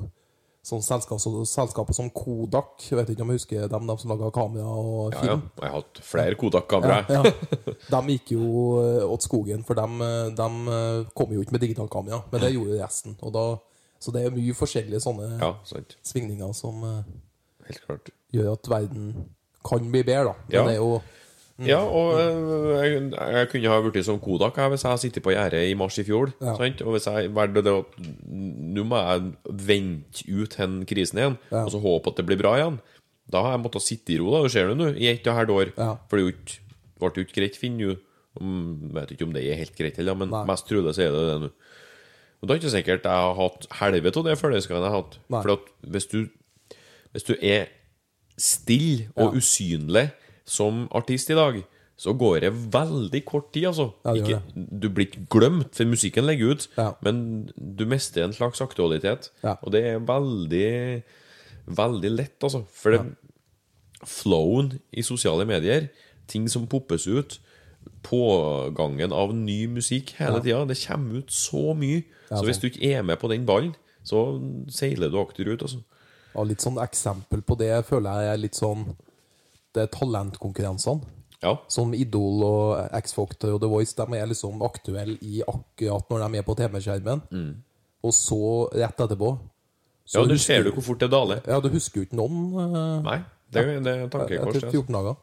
[0.63, 4.11] sånne selskap, så, selskaper som Kodak Jeg vet ikke om jeg husker dem, de som
[4.13, 5.21] laga kamera og Ja, ja.
[5.23, 5.41] film.
[5.57, 7.09] Jeg har hatt flere Kodak-kameraer.
[7.09, 7.73] Ja, ja.
[7.89, 8.45] De gikk jo
[8.83, 12.21] eh, åt skogen, for de, de kom jo ikke med digitalkamera.
[12.31, 13.17] Men det gjorde resten.
[13.33, 13.45] Da,
[14.01, 15.51] Så det er mye forskjellige sånne Ja,
[16.05, 17.03] svingninger som eh,
[17.67, 18.09] Helt klart.
[18.33, 19.11] gjør at verden
[19.65, 20.33] kan bli bedre, da.
[20.47, 20.63] Men Ja.
[20.67, 21.01] det er jo
[21.67, 25.33] Ja, og øh, jeg, jeg kunne ha blitt som Kodak hvis jeg hadde sittet på
[25.35, 26.31] gjerdet i mars i fjor.
[26.41, 26.55] Ja.
[26.57, 26.81] Sant?
[26.81, 27.99] Og hvis jeg valgte det at
[28.31, 29.33] Nå må jeg
[29.67, 31.65] vente ut den krisen igjen, Ja.
[31.65, 32.79] og så håpe at det blir bra igjen.
[33.31, 34.43] Da har jeg måttet sitte i ro, da.
[34.43, 35.73] Det ser du nå, i ett og et halvt år.
[35.77, 35.91] Ja.
[36.09, 36.57] For det
[36.99, 38.01] ble jo ikke greit, finner du.
[38.39, 40.45] Um, vet ikke om det er helt greit heller, men Nei.
[40.47, 41.49] mest trolig så er det det nå.
[42.41, 45.01] Og da er det ikke sikkert jeg har hatt helvete av det følelsesgangen jeg har
[45.03, 45.17] hatt.
[45.29, 46.19] For hvis du,
[47.11, 47.67] hvis du er
[48.39, 49.37] stille og Ja.
[49.37, 50.05] usynlig
[50.51, 51.61] som artist i dag,
[52.01, 53.91] så går det veldig kort tid, altså.
[54.07, 56.89] Ja, ikke, du blir ikke glemt, for musikken legger ut, Ja.
[57.05, 57.19] men
[57.55, 59.29] du mister en slags aktualitet.
[59.45, 59.53] Ja.
[59.61, 61.03] Og det er veldig,
[61.67, 62.63] veldig lett, altså.
[62.73, 63.03] For det,
[64.09, 65.87] flowen i sosiale medier,
[66.27, 67.37] ting som poppes ut,
[68.05, 72.03] pågangen av ny musikk hele tida, det kommer ut så mye.
[72.31, 74.39] så hvis du ikke er med på den ballen, så
[74.73, 75.83] seiler du akterut, altså.
[76.33, 78.85] ja, litt sånn eksempel på det føler jeg er litt sånn
[79.77, 81.01] Er talentkonkurransene.
[81.41, 81.55] Ja.
[81.67, 86.37] Som Idol og X-Factor og The Voice De er liksom aktuelle i akkurat når de
[86.37, 87.23] er på TV-skjermen.
[88.03, 89.37] Og så, rett etterpå
[90.05, 90.27] så Mm.
[90.27, 91.39] ja, du ser du hvor fort det daler.
[91.47, 93.19] Ja, du husker jo ikke noen Uh, Nei,
[93.53, 94.55] det, det er tankekors.
[94.55, 94.71] etter altså.
[94.71, 95.15] 14 dager.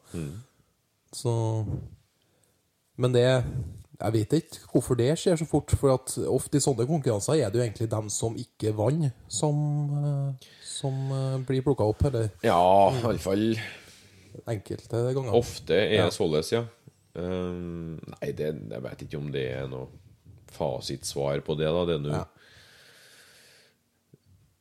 [1.13, 1.67] Så
[2.97, 3.25] Men det
[4.01, 5.71] Jeg vet ikke hvorfor det skjer så fort.
[5.75, 9.57] For at ofte i sånne konkurranser er det jo egentlig dem som ikke vant, som,
[9.99, 12.05] eh, som eh, blir plukka opp.
[12.05, 13.57] Eller Ja, iallfall
[14.47, 15.33] enkelte ganger.
[15.35, 16.05] ofte er Ja.
[16.07, 16.65] det således, ja.
[17.19, 19.89] Um, nei, det, jeg vet ikke om det er noe
[20.55, 21.85] fasitsvar på det, da.
[21.85, 22.25] Det Ja.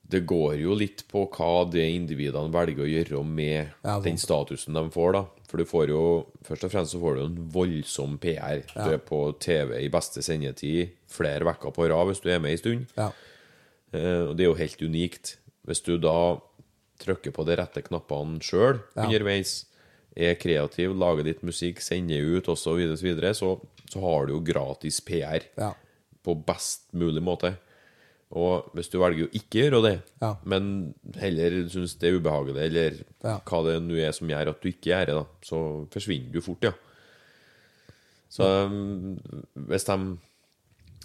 [0.09, 4.73] Det går jo litt på hva de individene velger å gjøre med Ja, den statusen
[4.77, 5.25] de får, da.
[5.49, 6.03] For du får jo
[6.47, 8.61] Først og fremst så får du en voldsom PR.
[8.73, 12.51] Du er på TV i beste sendetid flere uker på rad hvis du er med
[12.51, 12.85] en stund.
[12.95, 13.09] Ja.
[13.91, 15.35] Eh, Og det er jo helt unikt.
[15.67, 16.39] Hvis du da
[16.99, 19.03] trykker på de rette knappene sjøl Ja.
[19.05, 19.65] underveis,
[20.17, 23.51] er kreativ, lager litt musikk, sender ut osv., så, videre, så, videre, så
[23.87, 25.73] så har du jo gratis PR Ja.
[26.25, 27.53] på best mulig måte.
[28.35, 30.35] Og hvis du velger å ikke gjøre det, Ja.
[30.43, 34.67] men heller syns det er ubehagelig, eller hva det nå er som gjør at du
[34.67, 36.73] ikke gjør det, da, så forsvinner du fort, ja.
[38.29, 39.17] Så um,
[39.69, 40.17] hvis de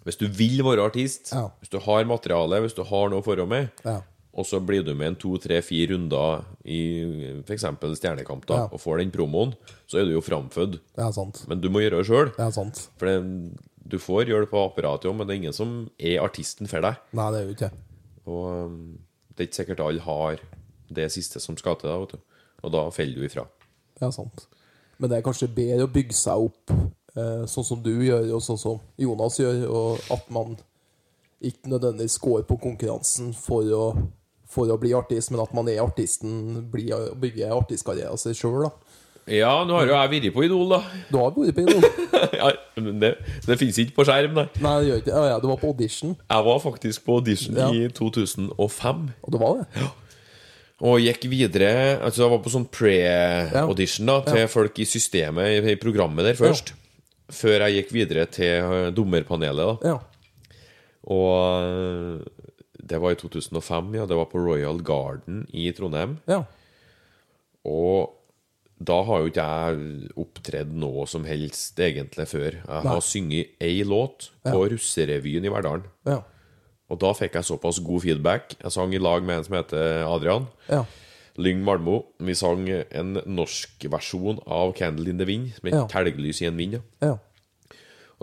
[0.04, 1.48] Hvis du vil være artist, Ja.
[1.60, 4.00] hvis du har materiale, hvis du har noe forhold med, Ja.
[4.32, 6.78] Og så blir du med en to, tre, fire runder i
[7.44, 7.66] f.eks.
[7.98, 8.68] Stjernekamp, da, Ja.
[8.72, 9.52] og får den promoen,
[9.86, 10.78] så er du jo framfødd.
[10.96, 11.42] Det er sant.
[11.48, 12.32] Men du må gjøre det sjøl.
[12.96, 13.16] For det,
[13.92, 16.96] du får hjelp av apparatet òg, men det er ingen som er artisten for deg.
[17.12, 17.70] Nei, det er jo ikke.
[18.24, 18.98] Og um,
[19.36, 20.40] det er ikke sikkert alle har
[20.92, 22.20] det siste som skal til, deg.
[22.62, 23.44] Og da faller du ifra.
[23.98, 24.46] Det er sant.
[24.98, 28.42] Men det er kanskje bedre å bygge seg opp eh, sånn som du gjør, og
[28.44, 30.56] sånn som Jonas gjør, og at man
[31.42, 33.86] ikke nødvendigvis går på konkurransen for å,
[34.52, 38.98] for å bli artist, men at man er artisten, blir, bygger artistkarrieren sin sjøl, da.
[39.30, 40.80] Ja, nå har jo jeg vært på Idol, da.
[41.06, 41.84] Du har vært på Idol?
[42.40, 42.48] ja,
[42.82, 43.12] men det
[43.46, 44.46] det fins ikke på skjerm, nei.
[44.64, 45.14] Nei, det gjør ikke.
[45.14, 47.68] Ja, ja, du var på audition, Jeg var faktisk på audition Ja.
[47.70, 49.04] i 2005.
[49.22, 49.88] og du var det?
[50.82, 55.76] Og gikk videre Altså jeg var på sånn pre-audition da til folk i systemet, i,
[55.78, 56.74] programmet der først.
[57.32, 59.94] Før jeg gikk videre til eh, dommerpanelet, da.
[59.94, 60.00] Ja.
[61.14, 62.26] Og
[62.82, 64.06] det var i 2005, ja.
[64.06, 66.18] Det var på Royal Garden i Trondheim.
[66.26, 66.42] Ja.
[67.68, 68.10] Og
[68.82, 72.56] da har jo ikke jeg opptredd noe som helst egentlig før.
[72.58, 75.86] Jeg har sunget ei låt på Russerevyen i Verdalen.
[76.08, 76.18] Ja.
[76.90, 78.56] Og da fikk jeg såpass god feedback.
[78.58, 80.48] Jeg sang i lag med en som heter Adrian.
[80.68, 80.82] Ja.
[81.40, 82.02] Lyng Malmo.
[82.20, 85.86] Vi sang en norsk versjon av 'Candle in the Wind', med Ja.
[85.86, 86.82] telglys i en vind.
[87.00, 87.16] Ja.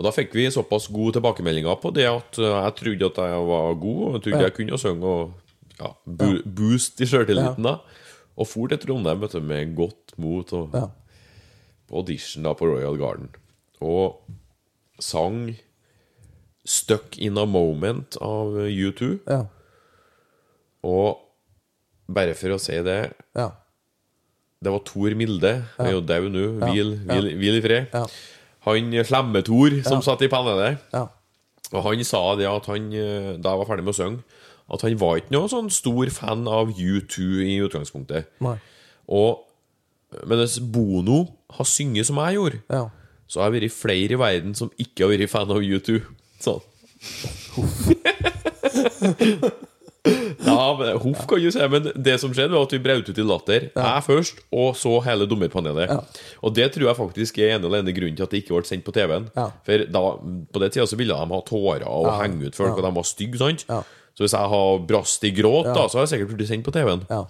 [0.00, 3.40] Og da fikk vi såpass gode tilbakemeldinger på det at uh, jeg trodde at jeg
[3.50, 4.46] var god, og jeg trodde Ja.
[4.48, 5.32] jeg kunne synge og
[5.76, 7.62] ja, bo boost i sjøltilliten.
[7.62, 7.74] da
[8.40, 10.86] Og for til Trondheim vet du, med godt mot og Ja.
[11.88, 13.28] på audition da på Royal Garden.
[13.80, 14.22] Og
[14.98, 15.56] sang
[16.64, 19.20] 'Stuck in a Moment' av U2.
[19.28, 19.44] Ja.
[20.82, 21.18] Og
[22.08, 23.50] bare for å si det Ja.
[24.62, 25.64] Det var Tor Milde.
[25.78, 26.60] Er jo død nå.
[26.60, 26.72] Ja.
[26.72, 27.86] Hvil, hvil, hvil i fred.
[28.66, 30.00] Han Slemme-Tor som Ja.
[30.00, 30.78] satt i panelet.
[30.92, 31.06] Ja.
[31.72, 34.22] Og han sa det at han, eh, da jeg var ferdig med å synge,
[34.72, 38.26] at han var ikke noe sånn stor fan av U2 i utgangspunktet.
[38.40, 38.58] Nei.
[39.08, 39.46] Og
[40.26, 42.88] Men hvis Bono har sunget som jeg gjorde, Ja.
[43.28, 46.02] så har jeg vært flere i verden som ikke har vært fan av U2.
[46.40, 46.60] Sånn.
[50.40, 53.18] Ja, men Huff kan du si, men det som skjedde, var at vi brøt ut
[53.20, 53.66] i latter.
[53.76, 55.90] Jeg først, og så hele dommerpanelet.
[55.92, 55.98] Ja.
[56.46, 58.64] Og det tror jeg faktisk er en eller annen grunn til at det ikke ble
[58.68, 59.28] sendt på TV-en.
[59.36, 59.48] Ja.
[59.66, 60.02] For da,
[60.54, 62.16] på den tida så ville de ha tårer og Ja.
[62.22, 62.78] henge ut folk, Ja.
[62.80, 63.66] og de var stygge, sant?
[63.68, 63.82] Ja.
[64.16, 65.74] Så hvis jeg har brast i gråt, Ja.
[65.74, 67.06] da, så har jeg sikkert blitt sendt på TV-en.
[67.10, 67.20] Ja.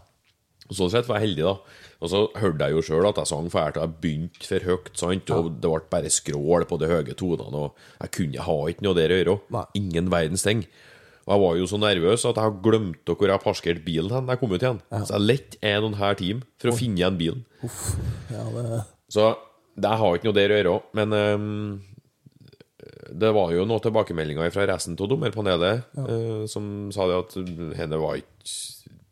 [0.71, 1.57] Og Sånn sett var jeg heldig, da.
[2.01, 4.89] Og så hørte jeg jo sjøl at jeg sang fælt, og jeg begynte for høyt,
[4.97, 5.31] sant?
[5.31, 8.95] og det ble bare skrål på de høye tonene, og jeg kunne ha ikke noe
[8.95, 9.19] der å
[9.51, 9.67] gjøre.
[9.75, 10.65] Ingen verdens ting.
[11.27, 14.41] Og jeg var jo så nervøs at jeg glemte hvor jeg parkerte bilen hen jeg
[14.41, 14.81] kom ut igjen.
[15.05, 17.45] Så jeg lette en og en halv time for å finne igjen bilen.
[18.33, 18.81] ja det,
[19.13, 19.29] Så
[19.81, 20.75] det har ikke noe der å gjøre.
[20.99, 21.81] Men um,
[23.21, 27.35] det var jo noen tilbakemeldinger fra resten av dommerpanelet eh, som sa det at
[27.79, 28.57] henne var ikke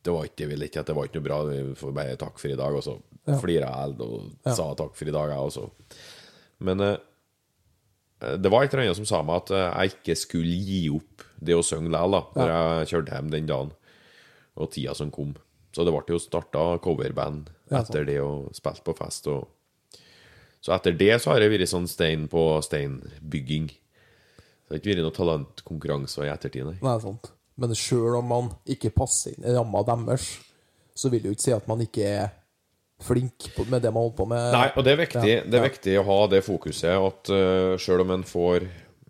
[0.07, 1.39] Det var ikke vi at det var ikke noe bra.
[1.51, 2.75] Vi får bare takk for i dag.
[2.79, 2.97] Og så
[3.29, 3.37] Ja.
[3.43, 4.55] flira jeg og Ja.
[4.55, 5.71] sa takk for i dag, jeg også.
[6.61, 6.97] Men eh,
[8.19, 11.23] det var et eller annet som sa meg at eh, jeg ikke skulle gi opp
[11.39, 13.71] det å synge likevel, da, når jeg kjørte hjem den dagen,
[14.59, 15.37] og tida som kom.
[15.71, 19.29] Så det ble jo starta coverband Ja, etter det og spilt på fest.
[19.31, 19.47] og
[20.59, 23.69] så etter det så har det vært sånn stein på stein-bygging.
[23.71, 26.79] Det har ikke vært noen talentkonkurranser i ettertid, nei.
[26.83, 27.31] Nei, sant.
[27.59, 30.27] Men sjøl om man ikke passer inn i ramma deres,
[30.99, 32.27] så vil det jo ikke si at man ikke er
[33.03, 34.51] flink med det man holder på med.
[34.55, 37.77] Nei, og det er viktig, Ja, det er viktig å ha det fokuset at uh,
[37.79, 38.67] selv om en får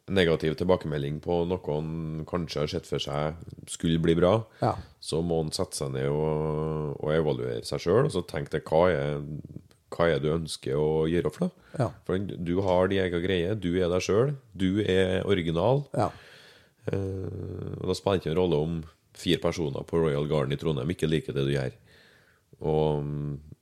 [0.09, 4.74] negativ tilbakemelding på noe en kanskje har sett for seg skulle bli bra, Ja.
[5.05, 8.64] så må en sette seg ned og, og evaluere seg sjøl og så tenke deg
[8.68, 9.18] hva er,
[9.93, 11.66] hva er det du ønsker å gjøre for noe.
[11.80, 11.91] Ja.
[12.09, 15.84] For du har din egen greie, du er deg sjøl, du er original.
[15.97, 16.09] Ja.
[16.89, 18.78] Eh, og Da spiller det ikke en rolle om
[19.18, 21.72] fire personer på Royal Garden i Trondheim ikke liker det du gjør.
[22.64, 23.05] Og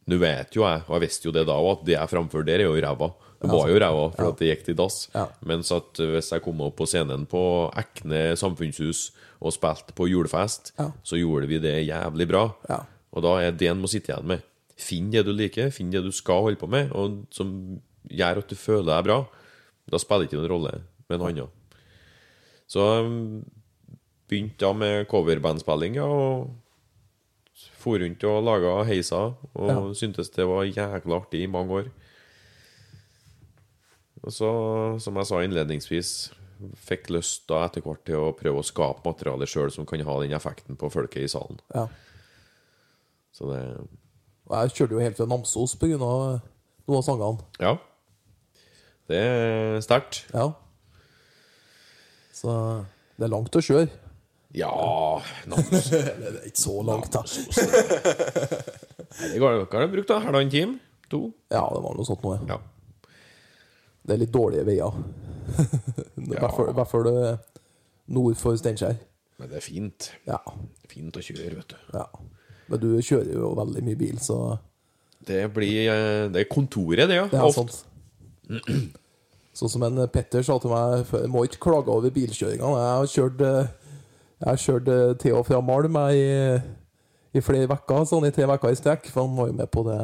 [0.07, 2.09] mm, nå vet jo jeg, og jeg visste jo det da òg, at det jeg
[2.15, 3.09] framfører der, er jo ræva.
[3.37, 5.09] Det var jo ræva, for at det gikk til dass.
[5.15, 5.27] Ja.
[5.45, 7.43] Mens at hvis jeg kom opp på scenen på
[7.77, 10.91] Ekne samfunnshus og spilte på julefest, Ja.
[11.05, 12.55] så gjorde vi det jævlig bra.
[12.71, 12.81] Ja.
[13.13, 14.43] Og da er det en må sitte igjen med.
[14.77, 18.49] Finn det du liker, finn det du skal holde på med, og som gjør at
[18.49, 19.19] du føler deg bra.
[19.91, 20.73] Da spiller det ikke noen rolle
[21.09, 21.49] med en annen.
[22.69, 23.45] Så um,
[24.29, 26.51] begynte da med coverbandspilling, ja, og
[27.87, 29.79] for rundt og laga heiser, og Ja.
[29.95, 31.91] syntes det var jækla artig i mange år.
[34.27, 34.49] Og så,
[35.01, 36.11] som jeg sa innledningsvis,
[36.89, 40.15] fikk lyst da etter hvert til å prøve å skape materiale sjøl som kan ha
[40.23, 41.61] den effekten på folket i salen.
[41.75, 41.87] ja.
[43.37, 43.61] Så det
[44.49, 45.99] jeg kjørte jo helt fra Namsos pga.
[45.99, 46.41] noen
[46.97, 47.43] av sangene.
[47.61, 47.75] Ja.
[49.11, 50.25] Det er sterkt.
[50.33, 50.55] Ja.
[52.33, 52.87] Så
[53.19, 53.91] det er langt å kjøre.
[54.57, 54.71] Ja
[55.53, 56.01] Namsos Det
[56.31, 57.23] er ikke så langt, da.
[59.21, 60.19] Det går- Hva har du brukt, da?
[60.25, 60.79] Halvannen time?
[61.13, 61.21] To?
[61.53, 62.39] Ja, det var noe sånt noe.
[62.49, 62.57] Ja.
[64.07, 64.97] Det er litt dårlige veier.
[66.17, 67.39] I hvert fall-
[68.09, 68.97] nord for Steinkjer.
[69.39, 70.11] Men det er fint.
[70.27, 70.39] Ja.
[70.89, 71.77] Fint å kjøre, vet du.
[71.95, 72.07] ja.
[72.69, 74.59] Men du kjører jo veldig mye bil, så
[75.27, 77.27] Det blir eh, Det er kontoret, det, ja.
[77.31, 77.85] Det er sant.
[79.57, 82.73] Sånn som en Petter sa til meg før, må ikke klage over bilkjøringa.
[82.77, 83.71] Jeg har kjørt eh,
[84.37, 84.89] Jeg har kjørt
[85.23, 86.25] til og fra Malm i,
[87.37, 89.09] i flere uker, sånn i tre uker i strekk.
[89.13, 90.01] For han var jo med på det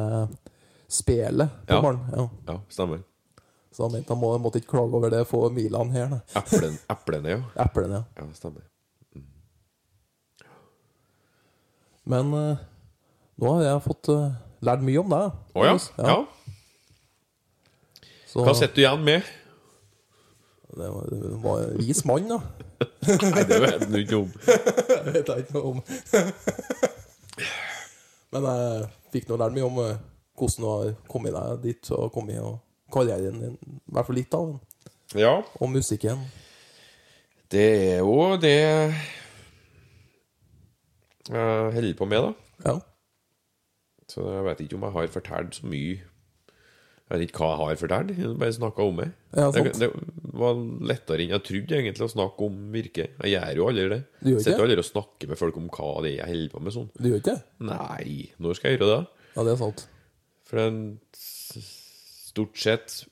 [0.93, 1.81] spelet på Ja.
[1.85, 1.99] Malm.
[2.13, 2.27] Ja.
[2.49, 3.03] Ja, stemmer.
[3.73, 6.15] Så han mente han må, måtte ikke klage over det få milene her.
[6.37, 7.39] Eplen, eplene, ja.
[7.65, 8.21] Eplene, ja.
[8.21, 8.65] Ja, stemmer.
[12.05, 12.57] Men uh,
[13.39, 14.33] nå har jeg fått uh,
[14.65, 15.37] lært mye om deg.
[15.55, 15.77] Å ja.
[15.77, 15.89] Magnus.
[15.97, 16.17] ja.
[18.33, 19.31] Så Hva sitter du igjen med?
[20.73, 22.39] det var, det var en vis mann, da.
[23.33, 24.29] Nei, det vet du ikke om.
[24.45, 25.81] Det vet jeg ikke noe om.
[28.33, 29.97] Men jeg fikk nå lært mye om eh,
[30.39, 32.55] hvordan du har kommet deg dit og kommet og
[32.93, 33.57] karrieren din.
[33.59, 34.61] I hvert fall litt av den.
[35.19, 35.35] Ja.
[35.59, 36.23] Og musikken.
[37.53, 38.55] Det er jo det
[41.29, 42.31] jeg holder på med, da.
[42.65, 42.79] Ja.
[44.09, 46.01] Så jeg vet ikke om jeg har fortalt så mye
[47.11, 48.11] Jeg vet ikke hva jeg har fortalt.
[48.17, 49.09] Jeg bare snakka om det.
[49.35, 49.63] Ja, det.
[49.77, 49.89] Det
[50.39, 50.55] var
[50.89, 53.09] lettere enn jeg trodde egentlig å snakke om virke.
[53.21, 53.99] Jeg gjør jo aldri det.
[54.21, 56.53] Du gjør ikke Sitter aldri og snakker med folk om hva det er jeg holder
[56.55, 56.87] på med sånn.
[56.97, 57.35] Du gjør ikke?
[57.69, 58.07] Nei,
[58.41, 59.01] når skal jeg gjøre det?
[59.35, 59.83] Ja, det er sant.
[60.47, 60.79] For en
[61.13, 63.03] stort sett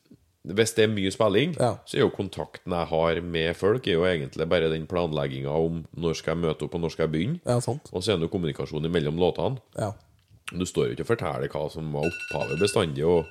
[0.42, 1.76] Hvis det er mye spilling, Ja.
[1.86, 5.84] så er jo kontakten jeg har med folk, er jo egentlig bare den planlegginga om
[5.94, 7.42] når skal jeg møte opp, og når skal jeg begynne.
[7.46, 7.92] Ja, sant.
[7.94, 9.62] Og så er det jo kommunikasjon mellom låtene.
[9.78, 9.92] Ja.
[10.50, 13.06] Du står jo ikke og forteller hva som var opphavet bestandig.
[13.06, 13.30] Og...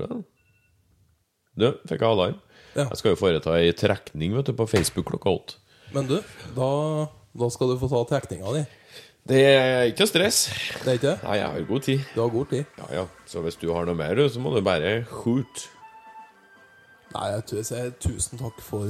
[0.00, 2.38] Du, fikk jeg alarm.
[2.72, 2.86] Ja.
[2.88, 5.58] Jeg skal jo foreta ei trekning vet du, på Facebook klokka åtte.
[5.92, 6.16] Men du,
[6.56, 6.68] da,
[7.36, 8.62] da skal du få ta trekninga di.
[9.28, 10.38] Det er ikke stress.
[10.82, 11.18] Det er ikke det?
[11.22, 12.06] Nei, jeg har god tid.
[12.14, 12.64] Du har god tid.
[12.80, 13.04] Ja, ja.
[13.28, 15.66] Så hvis du har noe mer, så må du bare shoot.
[17.12, 18.88] Nei, jeg tror jeg sier tusen takk for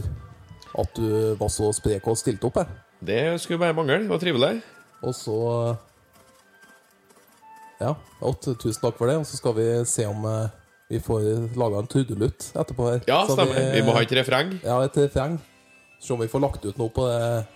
[0.79, 2.71] at du var så sprek og stilte opp her.
[3.03, 3.99] Det skulle bare mangle.
[4.07, 4.55] Det var trivelig.
[5.03, 5.37] Og så
[7.83, 9.19] Ja, tusen takk for det.
[9.19, 10.62] Og så skal vi se om eh,
[10.93, 13.01] vi får laga en trudelutt etterpå her.
[13.09, 13.73] Ja, Så stemmer.
[13.73, 14.53] Vi må ha et refreng.
[14.61, 15.39] Ja, et refreng.
[16.03, 17.47] Se om vi får lagt ut noe på det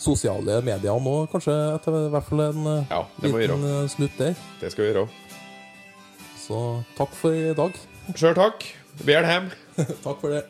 [0.00, 4.16] sosiale medier nå, kanskje etter i hvert fall en eh, Ja, vi liten eh, snutt
[4.20, 4.34] der.
[4.60, 5.04] Det skal vi gjøre.
[6.40, 6.60] Så
[6.98, 7.76] takk for i dag.
[8.14, 8.66] Sjøl takk.
[9.04, 9.50] Vel hjem.
[10.06, 10.42] takk for det.